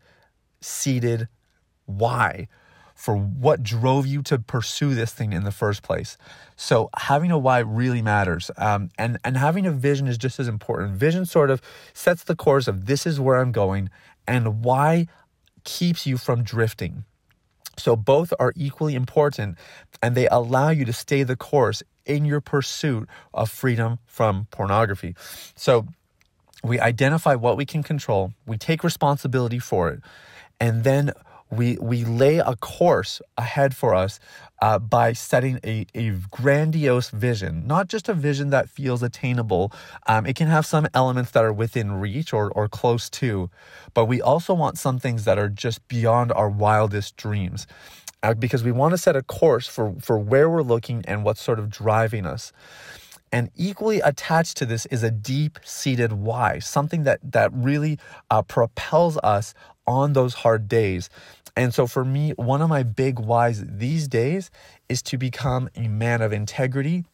seated 0.62 1.28
why 1.86 2.48
for 3.04 3.18
what 3.18 3.62
drove 3.62 4.08
you 4.08 4.22
to 4.22 4.40
pursue 4.40 4.96
this 4.96 5.12
thing 5.12 5.34
in 5.34 5.44
the 5.44 5.52
first 5.52 5.84
place. 5.84 6.18
So 6.56 6.90
having 6.96 7.32
a 7.32 7.38
why 7.38 7.60
really 7.60 8.02
matters, 8.02 8.50
um, 8.56 8.92
and 8.98 9.18
and 9.26 9.36
having 9.36 9.66
a 9.66 9.72
vision 9.72 10.08
is 10.08 10.18
just 10.18 10.40
as 10.40 10.48
important. 10.48 10.96
Vision 10.96 11.26
sort 11.26 11.50
of 11.50 11.62
sets 11.94 12.24
the 12.24 12.34
course 12.34 12.66
of 12.66 12.86
this 12.86 13.06
is 13.06 13.20
where 13.20 13.42
I'm 13.42 13.52
going, 13.52 13.90
and 14.26 14.64
why 14.64 15.08
keeps 15.66 16.08
you 16.08 16.18
from 16.18 16.44
drifting. 16.44 17.04
So 17.78 17.98
both 17.98 18.34
are 18.40 18.54
equally 18.56 18.96
important, 18.96 19.58
and 20.02 20.16
they 20.16 20.30
allow 20.30 20.70
you 20.70 20.86
to 20.86 20.94
stay 20.94 21.24
the 21.24 21.36
course 21.36 21.84
in 22.06 22.24
your 22.24 22.40
pursuit 22.40 23.10
of 23.34 23.52
freedom 23.52 24.00
from 24.06 24.48
pornography. 24.50 25.14
So 25.58 25.88
we 26.64 26.80
identify 26.80 27.36
what 27.36 27.58
we 27.58 27.66
can 27.66 27.84
control, 27.84 28.32
we 28.48 28.58
take 28.58 28.82
responsibility 28.82 29.60
for 29.60 29.90
it, 29.90 30.00
and 30.58 30.86
then 30.86 31.12
we 31.52 31.78
we 31.78 32.04
lay 32.06 32.38
a 32.38 32.56
course 32.56 33.22
ahead 33.38 33.76
for 33.76 33.94
us 33.94 34.20
uh, 34.62 34.80
by 34.80 35.14
setting 35.14 35.60
a, 35.64 35.86
a 35.94 36.12
grandiose 36.32 37.10
vision, 37.10 37.68
not 37.68 37.90
just 37.90 38.08
a 38.08 38.14
vision 38.14 38.50
that 38.52 38.70
feels 38.70 39.04
attainable. 39.04 39.72
Um, 40.08 40.26
it 40.26 40.36
can 40.36 40.48
have 40.48 40.66
some 40.66 40.88
elements 40.94 41.32
that 41.32 41.44
are 41.44 41.52
within 41.52 42.00
reach 42.00 42.34
or, 42.34 42.50
or 42.52 42.68
close 42.70 43.10
to, 43.12 43.50
but 43.94 44.06
we 44.06 44.22
also 44.22 44.54
want 44.54 44.78
some 44.78 45.00
things 45.00 45.26
that 45.26 45.38
are 45.38 45.50
just 45.50 45.86
beyond 45.88 46.32
our 46.32 46.50
wildest 46.50 47.18
dreams. 47.18 47.68
Uh, 48.22 48.34
because 48.34 48.64
we 48.64 48.72
want 48.72 48.94
to 48.94 48.98
set 48.98 49.18
a 49.18 49.22
course 49.22 49.68
for, 49.68 49.96
for 50.00 50.18
where 50.18 50.50
we're 50.50 50.62
looking 50.62 51.04
and 51.10 51.26
what's 51.26 51.44
sort 51.44 51.60
of 51.60 51.70
driving 51.70 52.26
us. 52.26 52.54
And 53.34 53.50
equally 53.58 54.00
attached 54.00 54.56
to 54.58 54.66
this 54.66 54.86
is 54.86 55.04
a 55.04 55.12
deep 55.12 55.60
seated 55.66 56.14
why, 56.14 56.60
something 56.60 57.04
that, 57.04 57.20
that 57.24 57.52
really 57.52 58.00
uh, 58.30 58.44
propels 58.44 59.18
us 59.18 59.54
on 59.86 60.14
those 60.14 60.34
hard 60.36 60.68
days. 60.68 61.10
And 61.56 61.74
so 61.74 61.86
for 61.86 62.04
me, 62.04 62.32
one 62.32 62.62
of 62.62 62.70
my 62.70 62.84
big 62.84 63.20
whys 63.20 63.64
these 63.66 64.08
days 64.08 64.50
is 64.90 65.02
to 65.04 65.18
become 65.18 65.70
a 65.76 65.88
man 65.88 66.22
of 66.22 66.34
integrity 66.34 67.06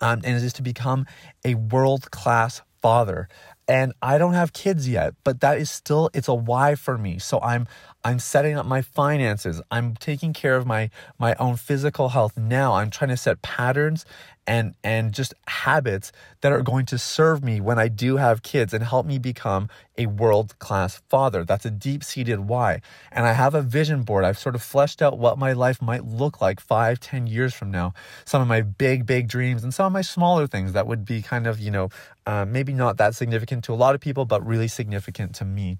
um, 0.00 0.20
and 0.24 0.36
is 0.36 0.52
to 0.54 0.62
become 0.62 1.06
a 1.44 1.54
world 1.54 2.10
class 2.10 2.62
father 2.80 3.28
and 3.70 3.92
I 4.02 4.18
don't 4.18 4.34
have 4.34 4.52
kids 4.52 4.88
yet, 4.88 5.14
but 5.22 5.42
that 5.42 5.58
is 5.58 5.70
still 5.70 6.10
it's 6.12 6.26
a 6.26 6.34
why 6.34 6.74
for 6.74 6.98
me. 6.98 7.20
So 7.20 7.40
I'm 7.40 7.68
I'm 8.02 8.18
setting 8.18 8.58
up 8.58 8.66
my 8.66 8.82
finances. 8.82 9.62
I'm 9.70 9.94
taking 9.94 10.32
care 10.32 10.56
of 10.56 10.66
my 10.66 10.90
my 11.20 11.36
own 11.38 11.54
physical 11.54 12.08
health 12.08 12.36
now. 12.36 12.74
I'm 12.74 12.90
trying 12.90 13.10
to 13.10 13.16
set 13.16 13.42
patterns 13.42 14.04
and 14.50 14.74
and 14.82 15.14
just 15.14 15.32
habits 15.46 16.10
that 16.40 16.50
are 16.50 16.62
going 16.62 16.86
to 16.86 16.98
serve 16.98 17.38
me 17.44 17.60
when 17.60 17.78
I 17.78 17.88
do 17.88 18.16
have 18.16 18.42
kids 18.42 18.74
and 18.74 18.82
help 18.82 19.06
me 19.06 19.18
become 19.18 19.68
a 19.96 20.06
world-class 20.06 21.02
father. 21.08 21.44
That's 21.44 21.66
a 21.66 21.70
deep-seated 21.70 22.40
why. 22.40 22.80
And 23.12 23.26
I 23.26 23.32
have 23.32 23.54
a 23.54 23.62
vision 23.62 24.02
board. 24.02 24.24
I've 24.24 24.38
sort 24.38 24.56
of 24.56 24.62
fleshed 24.62 25.02
out 25.02 25.18
what 25.18 25.38
my 25.38 25.52
life 25.52 25.80
might 25.80 26.04
look 26.04 26.40
like 26.40 26.58
five, 26.58 26.98
ten 26.98 27.26
years 27.26 27.52
from 27.54 27.70
now. 27.70 27.92
Some 28.24 28.42
of 28.42 28.48
my 28.48 28.62
big, 28.62 29.06
big 29.06 29.28
dreams 29.28 29.62
and 29.62 29.72
some 29.72 29.86
of 29.86 29.92
my 29.92 30.02
smaller 30.02 30.46
things 30.48 30.72
that 30.72 30.86
would 30.86 31.04
be 31.04 31.22
kind 31.22 31.46
of, 31.46 31.60
you 31.60 31.70
know, 31.70 31.90
uh, 32.26 32.44
maybe 32.44 32.72
not 32.72 32.96
that 32.96 33.14
significant 33.14 33.64
to 33.64 33.72
a 33.72 33.78
lot 33.84 33.94
of 33.94 34.00
people, 34.00 34.24
but 34.24 34.44
really 34.44 34.68
significant 34.68 35.34
to 35.36 35.44
me. 35.44 35.78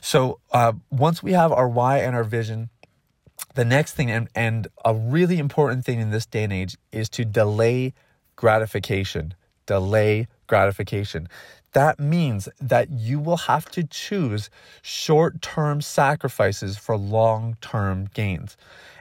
So 0.00 0.40
uh, 0.52 0.72
once 0.90 1.22
we 1.22 1.32
have 1.32 1.52
our 1.52 1.68
why 1.68 1.98
and 2.04 2.14
our 2.14 2.24
vision, 2.24 2.68
the 3.54 3.64
next 3.64 3.94
thing, 3.94 4.10
and, 4.10 4.28
and 4.34 4.66
a 4.84 4.94
really 4.94 5.38
important 5.38 5.84
thing 5.84 6.00
in 6.00 6.10
this 6.10 6.26
day 6.26 6.44
and 6.44 6.52
age, 6.52 6.76
is 6.92 7.08
to 7.10 7.24
delay 7.24 7.94
gratification. 8.36 9.34
Delay 9.66 10.28
gratification. 10.46 11.28
That 11.72 11.98
means 11.98 12.48
that 12.60 12.90
you 12.90 13.18
will 13.18 13.36
have 13.36 13.70
to 13.72 13.84
choose 13.84 14.50
short 14.82 15.42
term 15.42 15.80
sacrifices 15.80 16.76
for 16.76 16.96
long 16.96 17.56
term 17.60 18.08
gains. 18.14 18.56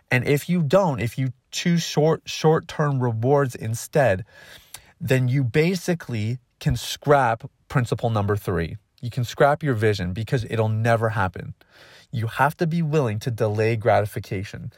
And 0.10 0.28
if 0.28 0.50
you 0.50 0.62
don't, 0.62 1.00
if 1.00 1.18
you 1.18 1.34
choose 1.52 1.84
short 1.84 2.22
short 2.26 2.68
term 2.68 3.00
rewards 3.00 3.56
instead, 3.56 4.26
then 5.00 5.28
you 5.28 5.44
basically 5.44 6.40
can 6.60 6.76
scrap 6.76 7.50
principle 7.68 8.10
number 8.10 8.36
three 8.36 8.78
You 9.02 9.10
can 9.10 9.24
scrap 9.24 9.64
your 9.64 9.74
vision 9.74 10.14
because 10.14 10.46
it'll 10.50 10.70
never 10.70 11.10
happen. 11.10 11.54
You 12.14 12.28
have 12.28 12.56
to 12.58 12.68
be 12.68 12.82
willing 12.82 13.20
to 13.20 13.32
delay 13.32 13.76
gratification. 13.76 14.72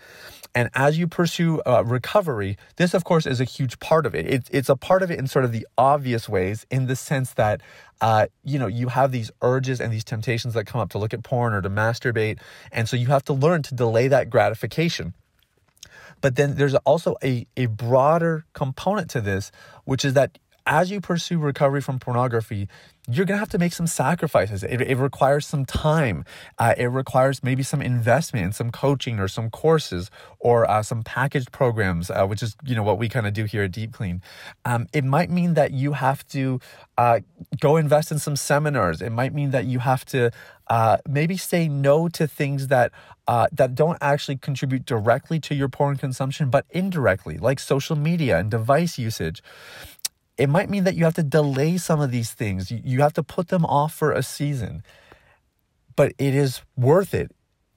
And 0.55 0.69
as 0.73 0.97
you 0.97 1.05
pursue 1.05 1.61
uh, 1.65 1.83
recovery, 1.83 2.57
this, 2.77 2.93
of 2.93 3.03
course, 3.03 3.25
is 3.25 3.41
a 3.41 3.43
huge 3.43 3.77
part 3.79 4.05
of 4.05 4.15
it. 4.15 4.25
it. 4.25 4.47
It's 4.51 4.69
a 4.69 4.77
part 4.77 5.03
of 5.03 5.11
it 5.11 5.19
in 5.19 5.27
sort 5.27 5.43
of 5.43 5.51
the 5.51 5.67
obvious 5.77 6.29
ways, 6.29 6.65
in 6.71 6.87
the 6.87 6.95
sense 6.95 7.33
that, 7.33 7.59
uh, 7.99 8.27
you 8.45 8.57
know, 8.57 8.67
you 8.67 8.87
have 8.87 9.11
these 9.11 9.31
urges 9.41 9.81
and 9.81 9.91
these 9.91 10.05
temptations 10.05 10.53
that 10.53 10.65
come 10.65 10.79
up 10.79 10.91
to 10.91 10.97
look 10.97 11.13
at 11.13 11.23
porn 11.23 11.53
or 11.53 11.61
to 11.61 11.69
masturbate. 11.69 12.39
And 12.71 12.87
so 12.87 12.95
you 12.95 13.07
have 13.07 13.25
to 13.25 13.33
learn 13.33 13.63
to 13.63 13.75
delay 13.75 14.07
that 14.07 14.29
gratification. 14.29 15.13
But 16.21 16.37
then 16.37 16.55
there's 16.55 16.75
also 16.75 17.17
a, 17.21 17.45
a 17.57 17.65
broader 17.65 18.45
component 18.53 19.09
to 19.11 19.19
this, 19.19 19.51
which 19.83 20.05
is 20.05 20.13
that 20.13 20.39
as 20.65 20.89
you 20.91 20.99
pursue 20.99 21.37
recovery 21.37 21.81
from 21.81 21.99
pornography, 21.99 22.67
you're 23.07 23.25
going 23.25 23.35
to 23.35 23.39
have 23.39 23.49
to 23.49 23.59
make 23.59 23.73
some 23.73 23.85
sacrifices. 23.85 24.63
It, 24.63 24.81
it 24.81 24.97
requires 24.97 25.45
some 25.45 25.63
time. 25.63 26.25
Uh, 26.57 26.73
it 26.75 26.87
requires 26.87 27.43
maybe 27.43 27.61
some 27.61 27.81
investment 27.81 28.47
in 28.47 28.51
some 28.51 28.71
coaching 28.71 29.19
or 29.19 29.27
some 29.27 29.51
courses 29.51 30.09
or 30.39 30.69
uh, 30.69 30.81
some 30.81 31.03
packaged 31.03 31.51
programs, 31.51 32.09
uh, 32.09 32.25
which 32.25 32.41
is, 32.41 32.55
you 32.65 32.75
know, 32.75 32.81
what 32.81 32.97
we 32.97 33.07
kind 33.07 33.27
of 33.27 33.33
do 33.33 33.43
here 33.43 33.63
at 33.63 33.71
Deep 33.71 33.93
Clean. 33.93 34.21
Um, 34.65 34.87
it 34.91 35.03
might 35.03 35.29
mean 35.29 35.53
that 35.53 35.71
you 35.71 35.93
have 35.93 36.27
to 36.29 36.59
uh, 36.97 37.19
go 37.59 37.77
invest 37.77 38.11
in 38.11 38.17
some 38.17 38.35
seminars. 38.35 39.01
It 39.01 39.11
might 39.11 39.33
mean 39.33 39.51
that 39.51 39.65
you 39.65 39.79
have 39.79 40.03
to 40.05 40.31
uh, 40.67 40.97
maybe 41.07 41.37
say 41.37 41.67
no 41.67 42.07
to 42.09 42.27
things 42.27 42.67
that 42.67 42.91
uh, 43.27 43.47
that 43.51 43.73
don't 43.73 43.97
actually 44.01 44.37
contribute 44.37 44.85
directly 44.85 45.39
to 45.39 45.55
your 45.55 45.67
porn 45.67 45.97
consumption, 45.97 46.49
but 46.49 46.65
indirectly, 46.69 47.37
like 47.37 47.59
social 47.59 47.95
media 47.95 48.37
and 48.37 48.51
device 48.51 48.99
usage 48.99 49.41
it 50.37 50.47
might 50.47 50.69
mean 50.69 50.83
that 50.83 50.95
you 50.95 51.05
have 51.05 51.15
to 51.15 51.23
delay 51.23 51.77
some 51.77 52.01
of 52.01 52.11
these 52.11 52.31
things. 52.31 52.71
You 52.71 53.01
have 53.01 53.13
to 53.13 53.23
put 53.23 53.47
them 53.47 53.65
off 53.65 53.93
for 53.93 54.11
a 54.11 54.23
season. 54.23 54.83
But 55.95 56.13
it 56.17 56.35
is 56.35 56.61
worth 56.75 57.13
it 57.13 57.31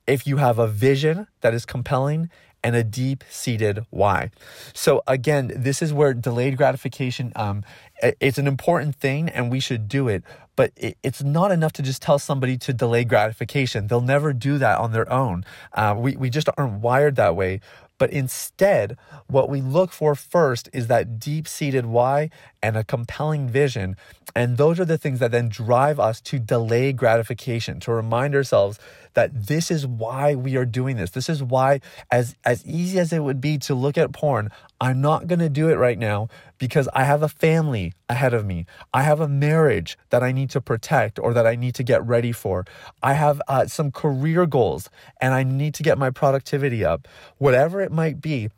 if 0.06 0.26
you 0.26 0.38
have 0.38 0.58
a 0.58 0.66
vision 0.66 1.28
that 1.40 1.54
is 1.54 1.64
compelling 1.64 2.30
and 2.64 2.74
a 2.74 2.82
deep 2.82 3.22
seated 3.30 3.84
why. 3.90 4.30
So 4.74 5.02
again, 5.06 5.52
this 5.54 5.80
is 5.80 5.92
where 5.92 6.12
delayed 6.12 6.56
gratification, 6.56 7.32
um, 7.36 7.62
it's 8.02 8.38
an 8.38 8.48
important 8.48 8.96
thing 8.96 9.28
and 9.28 9.50
we 9.50 9.60
should 9.60 9.88
do 9.88 10.08
it, 10.08 10.24
but 10.56 10.72
it's 10.76 11.22
not 11.22 11.52
enough 11.52 11.72
to 11.74 11.82
just 11.82 12.02
tell 12.02 12.18
somebody 12.18 12.56
to 12.58 12.72
delay 12.72 13.04
gratification. 13.04 13.86
They'll 13.86 14.00
never 14.00 14.32
do 14.32 14.58
that 14.58 14.78
on 14.78 14.90
their 14.90 15.10
own. 15.12 15.44
Uh, 15.72 15.94
we, 15.96 16.16
we 16.16 16.30
just 16.30 16.48
aren't 16.56 16.80
wired 16.80 17.14
that 17.16 17.36
way. 17.36 17.60
But 17.98 18.10
instead, 18.10 18.96
what 19.26 19.50
we 19.50 19.60
look 19.60 19.92
for 19.92 20.14
first 20.14 20.68
is 20.72 20.86
that 20.86 21.18
deep 21.18 21.46
seated 21.48 21.86
why 21.86 22.30
and 22.62 22.76
a 22.76 22.84
compelling 22.84 23.48
vision. 23.48 23.96
And 24.34 24.56
those 24.56 24.78
are 24.78 24.84
the 24.84 24.98
things 24.98 25.18
that 25.18 25.32
then 25.32 25.48
drive 25.48 25.98
us 25.98 26.20
to 26.22 26.38
delay 26.38 26.92
gratification, 26.92 27.80
to 27.80 27.92
remind 27.92 28.34
ourselves 28.34 28.78
that 29.14 29.46
this 29.46 29.70
is 29.70 29.86
why 29.86 30.34
we 30.34 30.56
are 30.56 30.64
doing 30.64 30.96
this. 30.96 31.10
This 31.10 31.28
is 31.28 31.42
why, 31.42 31.80
as, 32.10 32.36
as 32.44 32.64
easy 32.66 32.98
as 32.98 33.12
it 33.12 33.20
would 33.20 33.40
be 33.40 33.58
to 33.58 33.74
look 33.74 33.98
at 33.98 34.12
porn, 34.12 34.50
I'm 34.80 35.00
not 35.00 35.26
going 35.26 35.38
to 35.40 35.48
do 35.48 35.68
it 35.68 35.76
right 35.76 35.98
now 35.98 36.28
because 36.58 36.88
I 36.92 37.04
have 37.04 37.22
a 37.22 37.28
family 37.28 37.94
ahead 38.08 38.34
of 38.34 38.44
me. 38.46 38.66
I 38.92 39.02
have 39.02 39.20
a 39.20 39.28
marriage 39.28 39.98
that 40.10 40.22
I 40.22 40.32
need 40.32 40.50
to 40.50 40.60
protect 40.60 41.18
or 41.18 41.32
that 41.34 41.46
I 41.46 41.56
need 41.56 41.74
to 41.76 41.82
get 41.82 42.06
ready 42.06 42.32
for. 42.32 42.64
I 43.02 43.14
have 43.14 43.40
uh, 43.48 43.66
some 43.66 43.90
career 43.90 44.46
goals 44.46 44.88
and 45.20 45.34
I 45.34 45.42
need 45.42 45.74
to 45.74 45.82
get 45.82 45.98
my 45.98 46.10
productivity 46.10 46.84
up. 46.84 47.08
Whatever 47.38 47.80
it 47.80 47.92
might 47.92 48.20
be, 48.20 48.50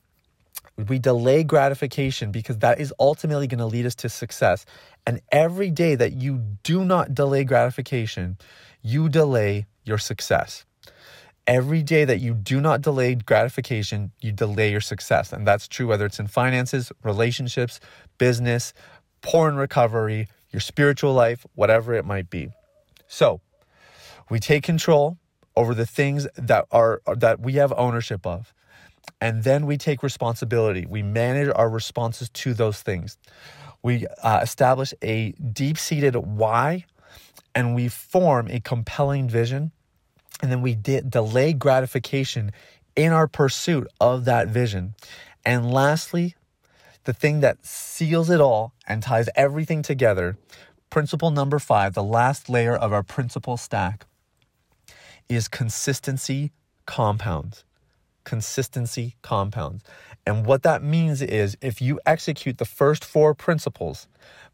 we 0.88 0.98
delay 0.98 1.44
gratification 1.44 2.32
because 2.32 2.58
that 2.58 2.80
is 2.80 2.92
ultimately 2.98 3.46
going 3.46 3.58
to 3.58 3.66
lead 3.66 3.86
us 3.86 3.94
to 3.96 4.08
success. 4.08 4.64
And 5.06 5.20
every 5.30 5.70
day 5.70 5.94
that 5.94 6.12
you 6.12 6.38
do 6.62 6.84
not 6.84 7.14
delay 7.14 7.44
gratification, 7.44 8.38
you 8.82 9.08
delay 9.08 9.66
your 9.90 9.98
success. 9.98 10.64
Every 11.46 11.82
day 11.82 12.04
that 12.04 12.20
you 12.20 12.32
do 12.32 12.60
not 12.60 12.80
delay 12.80 13.14
gratification, 13.16 14.12
you 14.20 14.32
delay 14.32 14.70
your 14.70 14.80
success. 14.80 15.32
And 15.32 15.46
that's 15.46 15.66
true 15.68 15.88
whether 15.88 16.06
it's 16.06 16.20
in 16.20 16.28
finances, 16.28 16.92
relationships, 17.02 17.80
business, 18.18 18.72
porn 19.20 19.56
recovery, 19.56 20.28
your 20.52 20.60
spiritual 20.60 21.12
life, 21.12 21.44
whatever 21.54 21.92
it 21.94 22.04
might 22.04 22.30
be. 22.30 22.50
So, 23.08 23.40
we 24.30 24.38
take 24.38 24.62
control 24.62 25.18
over 25.56 25.74
the 25.74 25.86
things 25.86 26.28
that 26.36 26.66
are 26.70 27.02
that 27.16 27.40
we 27.40 27.54
have 27.54 27.72
ownership 27.76 28.24
of. 28.24 28.54
And 29.20 29.42
then 29.42 29.66
we 29.66 29.76
take 29.76 30.02
responsibility. 30.02 30.86
We 30.88 31.02
manage 31.02 31.52
our 31.54 31.68
responses 31.68 32.30
to 32.30 32.54
those 32.54 32.80
things. 32.80 33.18
We 33.82 34.06
uh, 34.22 34.40
establish 34.42 34.94
a 35.02 35.32
deep 35.32 35.76
seated 35.78 36.14
why 36.16 36.84
and 37.54 37.74
we 37.74 37.88
form 37.88 38.48
a 38.48 38.60
compelling 38.60 39.28
vision. 39.28 39.72
And 40.42 40.50
then 40.50 40.62
we 40.62 40.74
de- 40.74 41.02
delay 41.02 41.52
gratification 41.52 42.52
in 42.96 43.12
our 43.12 43.28
pursuit 43.28 43.86
of 44.00 44.24
that 44.24 44.48
vision. 44.48 44.94
And 45.44 45.70
lastly, 45.70 46.34
the 47.04 47.12
thing 47.12 47.40
that 47.40 47.64
seals 47.64 48.30
it 48.30 48.40
all 48.40 48.72
and 48.86 49.02
ties 49.02 49.28
everything 49.34 49.82
together, 49.82 50.36
principle 50.90 51.30
number 51.30 51.58
five, 51.58 51.94
the 51.94 52.02
last 52.02 52.48
layer 52.48 52.76
of 52.76 52.92
our 52.92 53.02
principle 53.02 53.56
stack, 53.56 54.06
is 55.28 55.48
consistency 55.48 56.52
compounds 56.86 57.64
consistency 58.24 59.16
compounds. 59.22 59.82
And 60.26 60.46
what 60.46 60.62
that 60.62 60.82
means 60.82 61.22
is 61.22 61.56
if 61.60 61.80
you 61.80 62.00
execute 62.06 62.58
the 62.58 62.64
first 62.64 63.04
four 63.04 63.34
principles, 63.34 64.06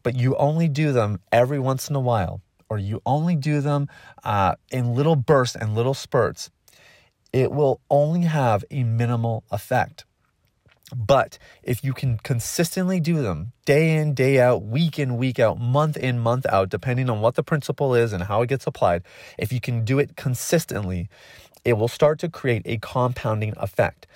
but 0.03 0.15
you 0.15 0.35
only 0.37 0.67
do 0.67 0.91
them 0.91 1.19
every 1.31 1.59
once 1.59 1.89
in 1.89 1.95
a 1.95 1.99
while, 1.99 2.41
or 2.69 2.77
you 2.77 3.01
only 3.05 3.35
do 3.35 3.61
them 3.61 3.87
uh, 4.23 4.55
in 4.71 4.93
little 4.93 5.15
bursts 5.15 5.55
and 5.55 5.75
little 5.75 5.93
spurts, 5.93 6.49
it 7.33 7.51
will 7.51 7.81
only 7.89 8.21
have 8.21 8.63
a 8.71 8.83
minimal 8.83 9.43
effect. 9.51 10.05
But 10.95 11.37
if 11.63 11.83
you 11.83 11.93
can 11.93 12.17
consistently 12.17 13.01
do 13.01 13.21
them 13.21 13.51
day 13.65 13.97
in, 13.97 14.13
day 14.13 14.39
out, 14.39 14.63
week 14.63 14.97
in, 14.97 15.17
week 15.17 15.37
out, 15.37 15.59
month 15.59 15.97
in, 15.97 16.17
month 16.17 16.45
out, 16.45 16.69
depending 16.69 17.09
on 17.09 17.19
what 17.19 17.35
the 17.35 17.43
principle 17.43 17.93
is 17.93 18.13
and 18.13 18.23
how 18.23 18.41
it 18.41 18.47
gets 18.47 18.65
applied, 18.65 19.03
if 19.37 19.51
you 19.51 19.59
can 19.59 19.83
do 19.83 19.99
it 19.99 20.15
consistently, 20.15 21.09
it 21.65 21.73
will 21.73 21.87
start 21.87 22.19
to 22.19 22.29
create 22.29 22.63
a 22.65 22.77
compounding 22.77 23.53
effect. 23.57 24.07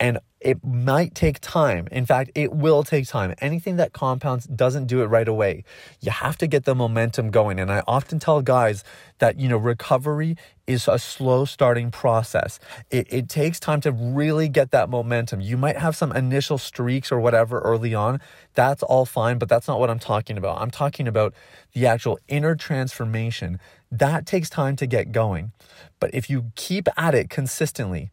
And 0.00 0.18
it 0.40 0.64
might 0.64 1.14
take 1.14 1.38
time. 1.40 1.86
In 1.92 2.04
fact, 2.04 2.32
it 2.34 2.52
will 2.52 2.82
take 2.82 3.06
time. 3.06 3.34
Anything 3.40 3.76
that 3.76 3.92
compounds 3.92 4.46
doesn't 4.46 4.86
do 4.86 5.00
it 5.02 5.06
right 5.06 5.28
away. 5.28 5.62
You 6.00 6.10
have 6.10 6.36
to 6.38 6.48
get 6.48 6.64
the 6.64 6.74
momentum 6.74 7.30
going. 7.30 7.60
And 7.60 7.70
I 7.70 7.82
often 7.86 8.18
tell 8.18 8.42
guys 8.42 8.82
that, 9.18 9.38
you 9.38 9.48
know, 9.48 9.56
recovery 9.56 10.36
is 10.66 10.88
a 10.88 10.98
slow 10.98 11.44
starting 11.44 11.92
process. 11.92 12.58
It, 12.90 13.06
it 13.12 13.28
takes 13.28 13.60
time 13.60 13.80
to 13.82 13.92
really 13.92 14.48
get 14.48 14.72
that 14.72 14.90
momentum. 14.90 15.40
You 15.40 15.56
might 15.56 15.76
have 15.76 15.94
some 15.94 16.10
initial 16.10 16.58
streaks 16.58 17.12
or 17.12 17.20
whatever 17.20 17.60
early 17.60 17.94
on. 17.94 18.20
That's 18.54 18.82
all 18.82 19.06
fine, 19.06 19.38
but 19.38 19.48
that's 19.48 19.68
not 19.68 19.78
what 19.78 19.90
I'm 19.90 20.00
talking 20.00 20.36
about. 20.36 20.60
I'm 20.60 20.72
talking 20.72 21.06
about 21.06 21.32
the 21.74 21.86
actual 21.86 22.18
inner 22.26 22.56
transformation 22.56 23.60
that 23.92 24.26
takes 24.26 24.48
time 24.48 24.74
to 24.76 24.86
get 24.86 25.12
going. 25.12 25.52
But 26.00 26.14
if 26.14 26.28
you 26.30 26.50
keep 26.56 26.88
at 26.96 27.14
it 27.14 27.28
consistently, 27.30 28.10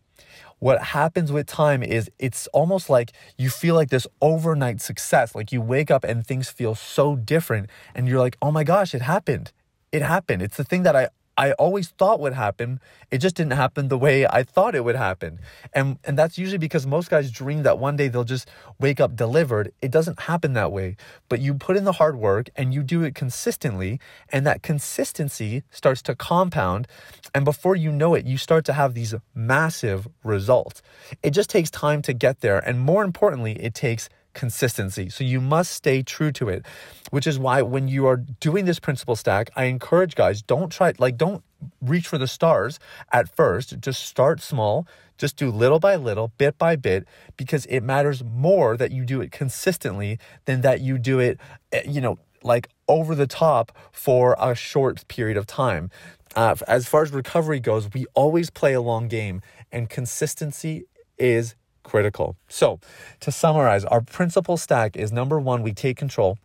what 0.60 0.84
happens 0.84 1.32
with 1.32 1.48
time 1.48 1.82
is 1.82 2.12
it's 2.20 2.48
almost 2.48 2.90
like 2.90 3.14
you 3.38 3.50
feel 3.50 3.76
like 3.76 3.90
this 3.90 4.06
overnight 4.22 4.82
success. 4.82 5.34
Like 5.34 5.54
you 5.54 5.62
wake 5.62 5.90
up 5.90 6.04
and 6.04 6.28
things 6.28 6.50
feel 6.50 6.76
so 6.76 7.16
different, 7.16 7.70
and 7.96 8.08
you're 8.08 8.20
like, 8.20 8.38
oh 8.42 8.52
my 8.52 8.66
gosh, 8.66 8.94
it 8.94 9.02
happened. 9.02 9.54
It 9.94 10.02
happened. 10.02 10.42
It's 10.42 10.58
the 10.58 10.66
thing 10.66 10.84
that 10.84 10.96
I 10.98 11.08
I 11.40 11.54
always 11.54 11.88
thought 11.88 12.20
would 12.20 12.34
happen. 12.34 12.82
It 13.12 13.20
just 13.20 13.36
didn't 13.38 13.54
happen 13.54 13.88
the 13.88 13.98
way 13.98 14.28
I 14.28 14.44
thought 14.44 14.76
it 14.76 14.84
would 14.84 14.98
happen. 14.98 15.40
And 15.74 15.98
and 16.04 16.20
that's 16.20 16.38
usually 16.38 16.58
because 16.58 16.86
most 16.86 17.10
guys 17.10 17.32
dream 17.32 17.64
that 17.64 17.80
one 17.80 17.96
day 17.96 18.10
they'll 18.10 18.26
just 18.26 18.50
wake 18.78 19.00
up 19.00 19.16
delivered. 19.16 19.72
It 19.82 19.90
doesn't 19.90 20.20
happen 20.20 20.52
that 20.54 20.74
way. 20.74 20.98
But 21.30 21.40
you 21.40 21.54
put 21.54 21.78
in 21.78 21.86
the 21.86 21.94
hard 21.94 22.18
work 22.18 22.50
and 22.58 22.74
you 22.74 22.84
do 22.84 23.04
it 23.04 23.16
consistently 23.16 24.02
and 24.34 24.46
that 24.46 24.64
consistency 24.64 25.64
starts 25.72 26.02
to 26.04 26.14
compound 26.14 26.90
and 27.34 27.46
before 27.46 27.78
you 27.78 27.90
know 27.90 28.16
it 28.16 28.26
you 28.26 28.38
start 28.38 28.66
to 28.66 28.74
have 28.74 28.94
these 28.94 29.16
massive 29.34 30.10
results. 30.26 30.82
It 31.24 31.32
just 31.32 31.50
takes 31.50 31.72
time 31.72 32.02
to 32.02 32.12
get 32.12 32.42
there 32.42 32.60
and 32.60 32.82
more 32.82 33.06
importantly 33.06 33.54
it 33.54 33.74
takes 33.74 34.10
consistency. 34.40 35.10
So 35.10 35.24
you 35.24 35.42
must 35.42 35.72
stay 35.72 36.02
true 36.02 36.32
to 36.34 36.48
it, 36.48 36.66
which 37.12 37.28
is 37.28 37.38
why 37.38 37.62
when 37.62 37.90
you 37.90 38.08
are 38.08 38.18
doing 38.18 38.64
this 38.66 38.80
principle 38.80 39.18
stack, 39.18 39.50
I 39.56 39.66
encourage 39.66 40.16
guys, 40.16 40.42
don't 40.42 40.72
try, 40.72 40.94
like, 40.98 41.18
don't 41.18 41.44
reach 41.82 42.08
for 42.08 42.18
the 42.18 42.28
stars 42.28 42.80
at 43.12 43.36
first. 43.36 43.80
Just 43.82 44.06
start 44.06 44.42
small. 44.42 44.88
Just 45.18 45.36
do 45.36 45.52
little 45.52 45.80
by 45.80 45.98
little, 45.98 46.30
bit 46.38 46.58
by 46.58 46.78
bit, 46.78 47.06
because 47.36 47.66
it 47.66 47.82
matters 47.82 48.24
more 48.24 48.78
that 48.78 48.92
you 48.92 49.04
do 49.04 49.20
it 49.20 49.32
consistently 49.32 50.18
than 50.46 50.62
that 50.62 50.80
you 50.80 50.98
do 50.98 51.20
it, 51.20 51.38
eh, 51.74 51.82
you 51.86 52.00
know, 52.00 52.18
like 52.42 52.70
over 52.88 53.14
the 53.16 53.28
top 53.28 53.74
for 53.92 54.38
a 54.40 54.56
short 54.56 55.06
period 55.10 55.36
of 55.36 55.46
time. 55.46 55.92
Uh, 56.38 56.56
as 56.68 56.88
far 56.88 57.04
as 57.04 57.12
recovery 57.12 57.60
goes, 57.60 57.90
we 57.94 58.06
always 58.14 58.50
play 58.50 58.74
a 58.74 58.82
long 58.82 59.10
game, 59.10 59.42
and 59.74 59.90
consistency 59.90 60.86
is 61.18 61.56
critical. 61.84 62.36
So, 62.48 62.80
to 63.22 63.32
summarize, 63.32 63.86
our 63.86 64.02
principle 64.02 64.58
stack 64.58 64.96
is 64.96 65.12
number 65.12 65.40
one, 65.40 65.64
we 65.64 65.74
take 65.74 65.98
control. 65.98 66.38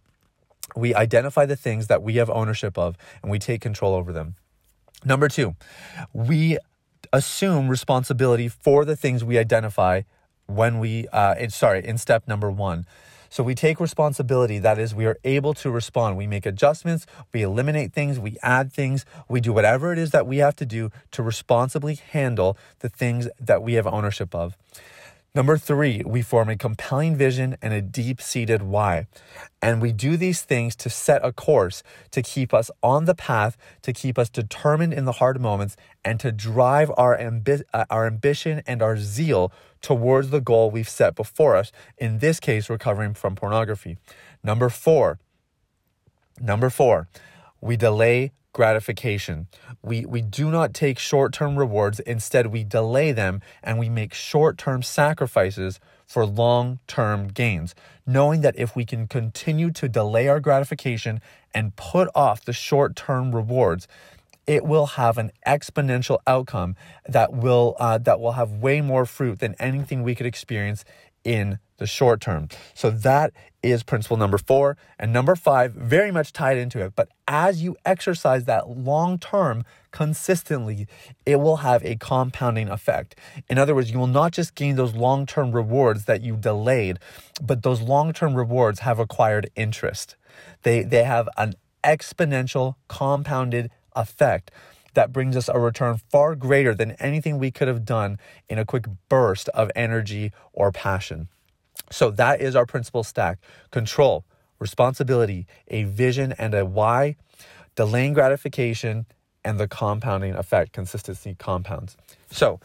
We 0.74 0.94
identify 0.94 1.46
the 1.46 1.56
things 1.56 1.86
that 1.88 2.02
we 2.02 2.16
have 2.16 2.30
ownership 2.30 2.78
of 2.78 2.96
and 3.22 3.30
we 3.30 3.38
take 3.38 3.60
control 3.60 3.94
over 3.94 4.12
them. 4.12 4.36
Number 5.04 5.28
two, 5.28 5.54
we 6.12 6.58
assume 7.12 7.68
responsibility 7.68 8.48
for 8.48 8.84
the 8.84 8.96
things 8.96 9.22
we 9.22 9.38
identify 9.38 10.02
when 10.46 10.78
we, 10.78 11.06
uh, 11.12 11.48
sorry, 11.48 11.86
in 11.86 11.98
step 11.98 12.26
number 12.26 12.50
one. 12.50 12.86
So 13.34 13.42
we 13.42 13.56
take 13.56 13.80
responsibility. 13.80 14.60
That 14.60 14.78
is, 14.78 14.94
we 14.94 15.06
are 15.06 15.18
able 15.24 15.54
to 15.54 15.70
respond. 15.70 16.16
We 16.16 16.26
make 16.26 16.46
adjustments, 16.46 17.04
we 17.32 17.42
eliminate 17.42 17.92
things, 17.92 18.18
we 18.18 18.36
add 18.42 18.72
things, 18.72 19.04
we 19.28 19.40
do 19.40 19.52
whatever 19.52 19.92
it 19.92 19.98
is 19.98 20.12
that 20.12 20.26
we 20.26 20.36
have 20.36 20.54
to 20.56 20.64
do 20.64 20.92
to 21.10 21.22
responsibly 21.22 21.96
handle 21.96 22.56
the 22.78 22.88
things 22.88 23.28
that 23.40 23.62
we 23.62 23.74
have 23.74 23.88
ownership 23.88 24.34
of. 24.34 24.56
Number 25.36 25.58
three, 25.58 26.00
we 26.06 26.22
form 26.22 26.48
a 26.48 26.56
compelling 26.56 27.16
vision 27.16 27.56
and 27.60 27.74
a 27.74 27.82
deep 27.82 28.22
seated 28.22 28.62
why. 28.62 29.08
And 29.60 29.82
we 29.82 29.90
do 29.90 30.16
these 30.16 30.42
things 30.42 30.76
to 30.76 30.88
set 30.88 31.24
a 31.24 31.32
course, 31.32 31.82
to 32.12 32.22
keep 32.22 32.54
us 32.54 32.70
on 32.84 33.06
the 33.06 33.16
path, 33.16 33.56
to 33.82 33.92
keep 33.92 34.16
us 34.16 34.30
determined 34.30 34.94
in 34.94 35.06
the 35.06 35.12
hard 35.18 35.40
moments, 35.40 35.76
and 36.04 36.20
to 36.20 36.30
drive 36.30 36.88
our, 36.96 37.18
ambi- 37.18 37.64
uh, 37.72 37.84
our 37.90 38.06
ambition 38.06 38.62
and 38.64 38.80
our 38.80 38.96
zeal 38.96 39.52
towards 39.82 40.30
the 40.30 40.40
goal 40.40 40.70
we've 40.70 40.88
set 40.88 41.16
before 41.16 41.56
us. 41.56 41.72
In 41.98 42.18
this 42.18 42.38
case, 42.38 42.70
recovering 42.70 43.12
from 43.12 43.34
pornography. 43.34 43.96
Number 44.44 44.68
four, 44.68 45.18
number 46.40 46.70
four, 46.70 47.08
we 47.60 47.76
delay 47.76 48.30
gratification. 48.54 49.48
We, 49.82 50.06
we 50.06 50.22
do 50.22 50.50
not 50.50 50.72
take 50.72 50.98
short 50.98 51.34
term 51.34 51.56
rewards. 51.56 52.00
Instead, 52.00 52.46
we 52.46 52.64
delay 52.64 53.12
them 53.12 53.42
and 53.62 53.78
we 53.78 53.90
make 53.90 54.14
short 54.14 54.56
term 54.56 54.82
sacrifices 54.82 55.78
for 56.06 56.24
long 56.24 56.78
term 56.86 57.28
gains, 57.28 57.74
knowing 58.06 58.40
that 58.40 58.54
if 58.56 58.74
we 58.74 58.86
can 58.86 59.06
continue 59.06 59.70
to 59.72 59.88
delay 59.88 60.28
our 60.28 60.40
gratification 60.40 61.20
and 61.52 61.76
put 61.76 62.08
off 62.14 62.44
the 62.44 62.52
short 62.54 62.96
term 62.96 63.34
rewards, 63.34 63.86
it 64.46 64.64
will 64.64 64.86
have 64.86 65.18
an 65.18 65.32
exponential 65.46 66.18
outcome 66.26 66.76
that 67.06 67.32
will 67.32 67.76
uh, 67.78 67.98
that 67.98 68.20
will 68.20 68.32
have 68.32 68.50
way 68.50 68.80
more 68.80 69.04
fruit 69.04 69.40
than 69.40 69.54
anything 69.58 70.02
we 70.02 70.14
could 70.14 70.26
experience 70.26 70.84
in 71.24 71.58
the 71.78 71.86
short 71.86 72.20
term. 72.20 72.48
So 72.74 72.90
that 72.90 73.32
is 73.70 73.82
principle 73.82 74.16
number 74.16 74.38
four. 74.38 74.76
And 74.98 75.12
number 75.12 75.34
five, 75.34 75.72
very 75.72 76.10
much 76.10 76.32
tied 76.32 76.58
into 76.58 76.80
it. 76.80 76.94
But 76.94 77.08
as 77.26 77.62
you 77.62 77.76
exercise 77.84 78.44
that 78.44 78.68
long 78.68 79.18
term 79.18 79.64
consistently, 79.90 80.86
it 81.24 81.36
will 81.36 81.58
have 81.58 81.84
a 81.84 81.96
compounding 81.96 82.68
effect. 82.68 83.16
In 83.48 83.58
other 83.58 83.74
words, 83.74 83.90
you 83.90 83.98
will 83.98 84.06
not 84.06 84.32
just 84.32 84.54
gain 84.54 84.76
those 84.76 84.94
long 84.94 85.26
term 85.26 85.52
rewards 85.52 86.04
that 86.04 86.22
you 86.22 86.36
delayed, 86.36 86.98
but 87.42 87.62
those 87.62 87.80
long 87.80 88.12
term 88.12 88.34
rewards 88.34 88.80
have 88.80 88.98
acquired 88.98 89.50
interest. 89.56 90.16
They, 90.62 90.82
they 90.82 91.04
have 91.04 91.28
an 91.36 91.54
exponential 91.84 92.74
compounded 92.88 93.70
effect 93.94 94.50
that 94.94 95.12
brings 95.12 95.36
us 95.36 95.48
a 95.48 95.58
return 95.58 95.98
far 96.10 96.34
greater 96.34 96.74
than 96.74 96.92
anything 96.92 97.38
we 97.38 97.50
could 97.50 97.68
have 97.68 97.84
done 97.84 98.18
in 98.48 98.58
a 98.58 98.64
quick 98.64 98.86
burst 99.08 99.48
of 99.50 99.70
energy 99.76 100.32
or 100.52 100.72
passion. 100.72 101.28
So 101.90 102.10
that 102.12 102.40
is 102.40 102.56
our 102.56 102.66
principle 102.66 103.04
stack 103.04 103.38
control, 103.70 104.24
responsibility, 104.58 105.46
a 105.68 105.84
vision, 105.84 106.32
and 106.38 106.54
a 106.54 106.64
why, 106.64 107.16
delaying 107.74 108.12
gratification, 108.12 109.06
and 109.44 109.60
the 109.60 109.68
compounding 109.68 110.34
effect. 110.34 110.72
Consistency 110.72 111.36
compounds. 111.38 111.96
So 112.30 112.60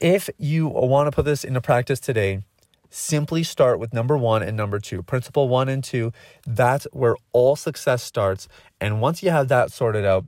if 0.00 0.28
you 0.38 0.66
want 0.66 1.06
to 1.06 1.12
put 1.12 1.24
this 1.24 1.44
into 1.44 1.60
practice 1.60 2.00
today, 2.00 2.42
simply 2.90 3.42
start 3.42 3.78
with 3.78 3.92
number 3.92 4.16
one 4.16 4.42
and 4.42 4.56
number 4.56 4.78
two. 4.78 5.02
Principle 5.02 5.48
one 5.48 5.68
and 5.68 5.84
two, 5.84 6.12
that's 6.46 6.86
where 6.92 7.16
all 7.32 7.56
success 7.56 8.02
starts. 8.02 8.48
And 8.80 9.00
once 9.00 9.22
you 9.22 9.30
have 9.30 9.48
that 9.48 9.72
sorted 9.72 10.04
out, 10.04 10.24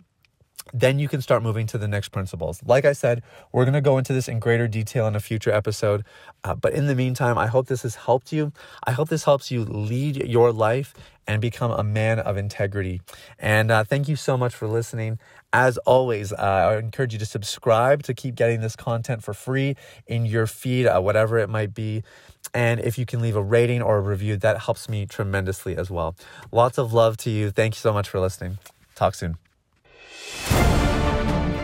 then 0.73 0.99
you 0.99 1.09
can 1.09 1.21
start 1.21 1.43
moving 1.43 1.67
to 1.69 1.79
the 1.79 1.89
next 1.89 2.11
principles. 2.11 2.61
Like 2.65 2.85
I 2.85 2.93
said, 2.93 3.23
we're 3.53 3.65
going 3.65 3.75
to 3.75 3.81
go 3.81 3.99
into 3.99 4.13
this 4.13 4.29
in 4.29 4.39
greater 4.39 4.69
detail 4.69 5.07
in 5.07 5.17
a 5.17 5.21
future 5.21 5.51
episode. 5.51 6.05
Uh, 6.45 6.55
but 6.55 6.73
in 6.73 6.87
the 6.87 6.95
meantime, 6.95 7.39
I 7.39 7.47
hope 7.47 7.67
this 7.67 7.83
has 7.83 7.97
helped 7.97 8.33
you. 8.33 8.53
I 8.85 8.93
hope 8.93 9.09
this 9.09 9.25
helps 9.25 9.51
you 9.51 9.65
lead 9.65 10.17
your 10.17 10.53
life 10.53 10.95
and 11.27 11.41
become 11.41 11.71
a 11.71 11.83
man 11.83 12.19
of 12.19 12.37
integrity. 12.37 13.01
And 13.39 13.71
uh, 13.71 13.85
thank 13.85 14.09
you 14.09 14.17
so 14.17 14.37
much 14.37 14.55
for 14.55 14.67
listening. 14.67 15.19
As 15.53 15.79
always, 15.79 16.33
uh, 16.33 16.37
I 16.37 16.77
encourage 16.79 17.13
you 17.13 17.19
to 17.19 17.27
subscribe 17.27 18.03
to 18.05 18.15
keep 18.15 18.35
getting 18.35 18.61
this 18.61 18.77
content 18.77 19.23
for 19.23 19.35
free 19.35 19.77
in 20.07 20.25
your 20.25 20.47
feed, 20.47 20.87
uh, 20.87 21.01
whatever 21.01 21.39
it 21.39 21.49
might 21.49 21.75
be. 21.75 22.03
And 22.55 22.81
if 22.81 22.99
you 22.99 23.07
can 23.07 23.21
leave 23.21 23.37
a 23.37 23.43
rating 23.43 23.83
or 23.83 23.99
a 23.99 24.01
review, 24.01 24.37
that 24.39 24.63
helps 24.63 24.89
me 24.89 25.07
tremendously 25.07 25.77
as 25.77 25.91
well. 25.91 26.17
Lots 26.51 26.79
of 26.79 26.93
love 26.93 27.17
to 27.19 27.31
you. 27.31 27.51
Thank 27.51 27.75
you 27.75 27.81
so 27.81 27.93
much 27.93 28.09
for 28.09 28.19
listening. 28.21 28.59
Talk 28.95 29.15
soon. 29.15 29.50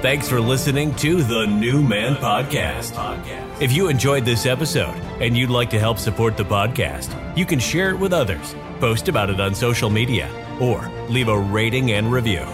Thanks 0.02 0.28
for 0.28 0.40
listening 0.40 0.94
to 0.96 1.22
the 1.22 1.46
New 1.46 1.82
Man 1.82 2.16
Podcast. 2.16 2.92
If 3.60 3.72
you 3.72 3.88
enjoyed 3.88 4.24
this 4.24 4.46
episode 4.46 4.94
and 5.20 5.36
you'd 5.36 5.50
like 5.50 5.70
to 5.70 5.80
help 5.80 5.98
support 5.98 6.36
the 6.36 6.44
podcast, 6.44 7.10
you 7.36 7.44
can 7.44 7.58
share 7.58 7.90
it 7.90 7.98
with 7.98 8.12
others, 8.12 8.54
post 8.78 9.08
about 9.08 9.30
it 9.30 9.40
on 9.40 9.52
social 9.54 9.90
media, 9.90 10.30
or 10.60 10.88
leave 11.08 11.28
a 11.28 11.38
rating 11.38 11.92
and 11.92 12.12
review. 12.12 12.46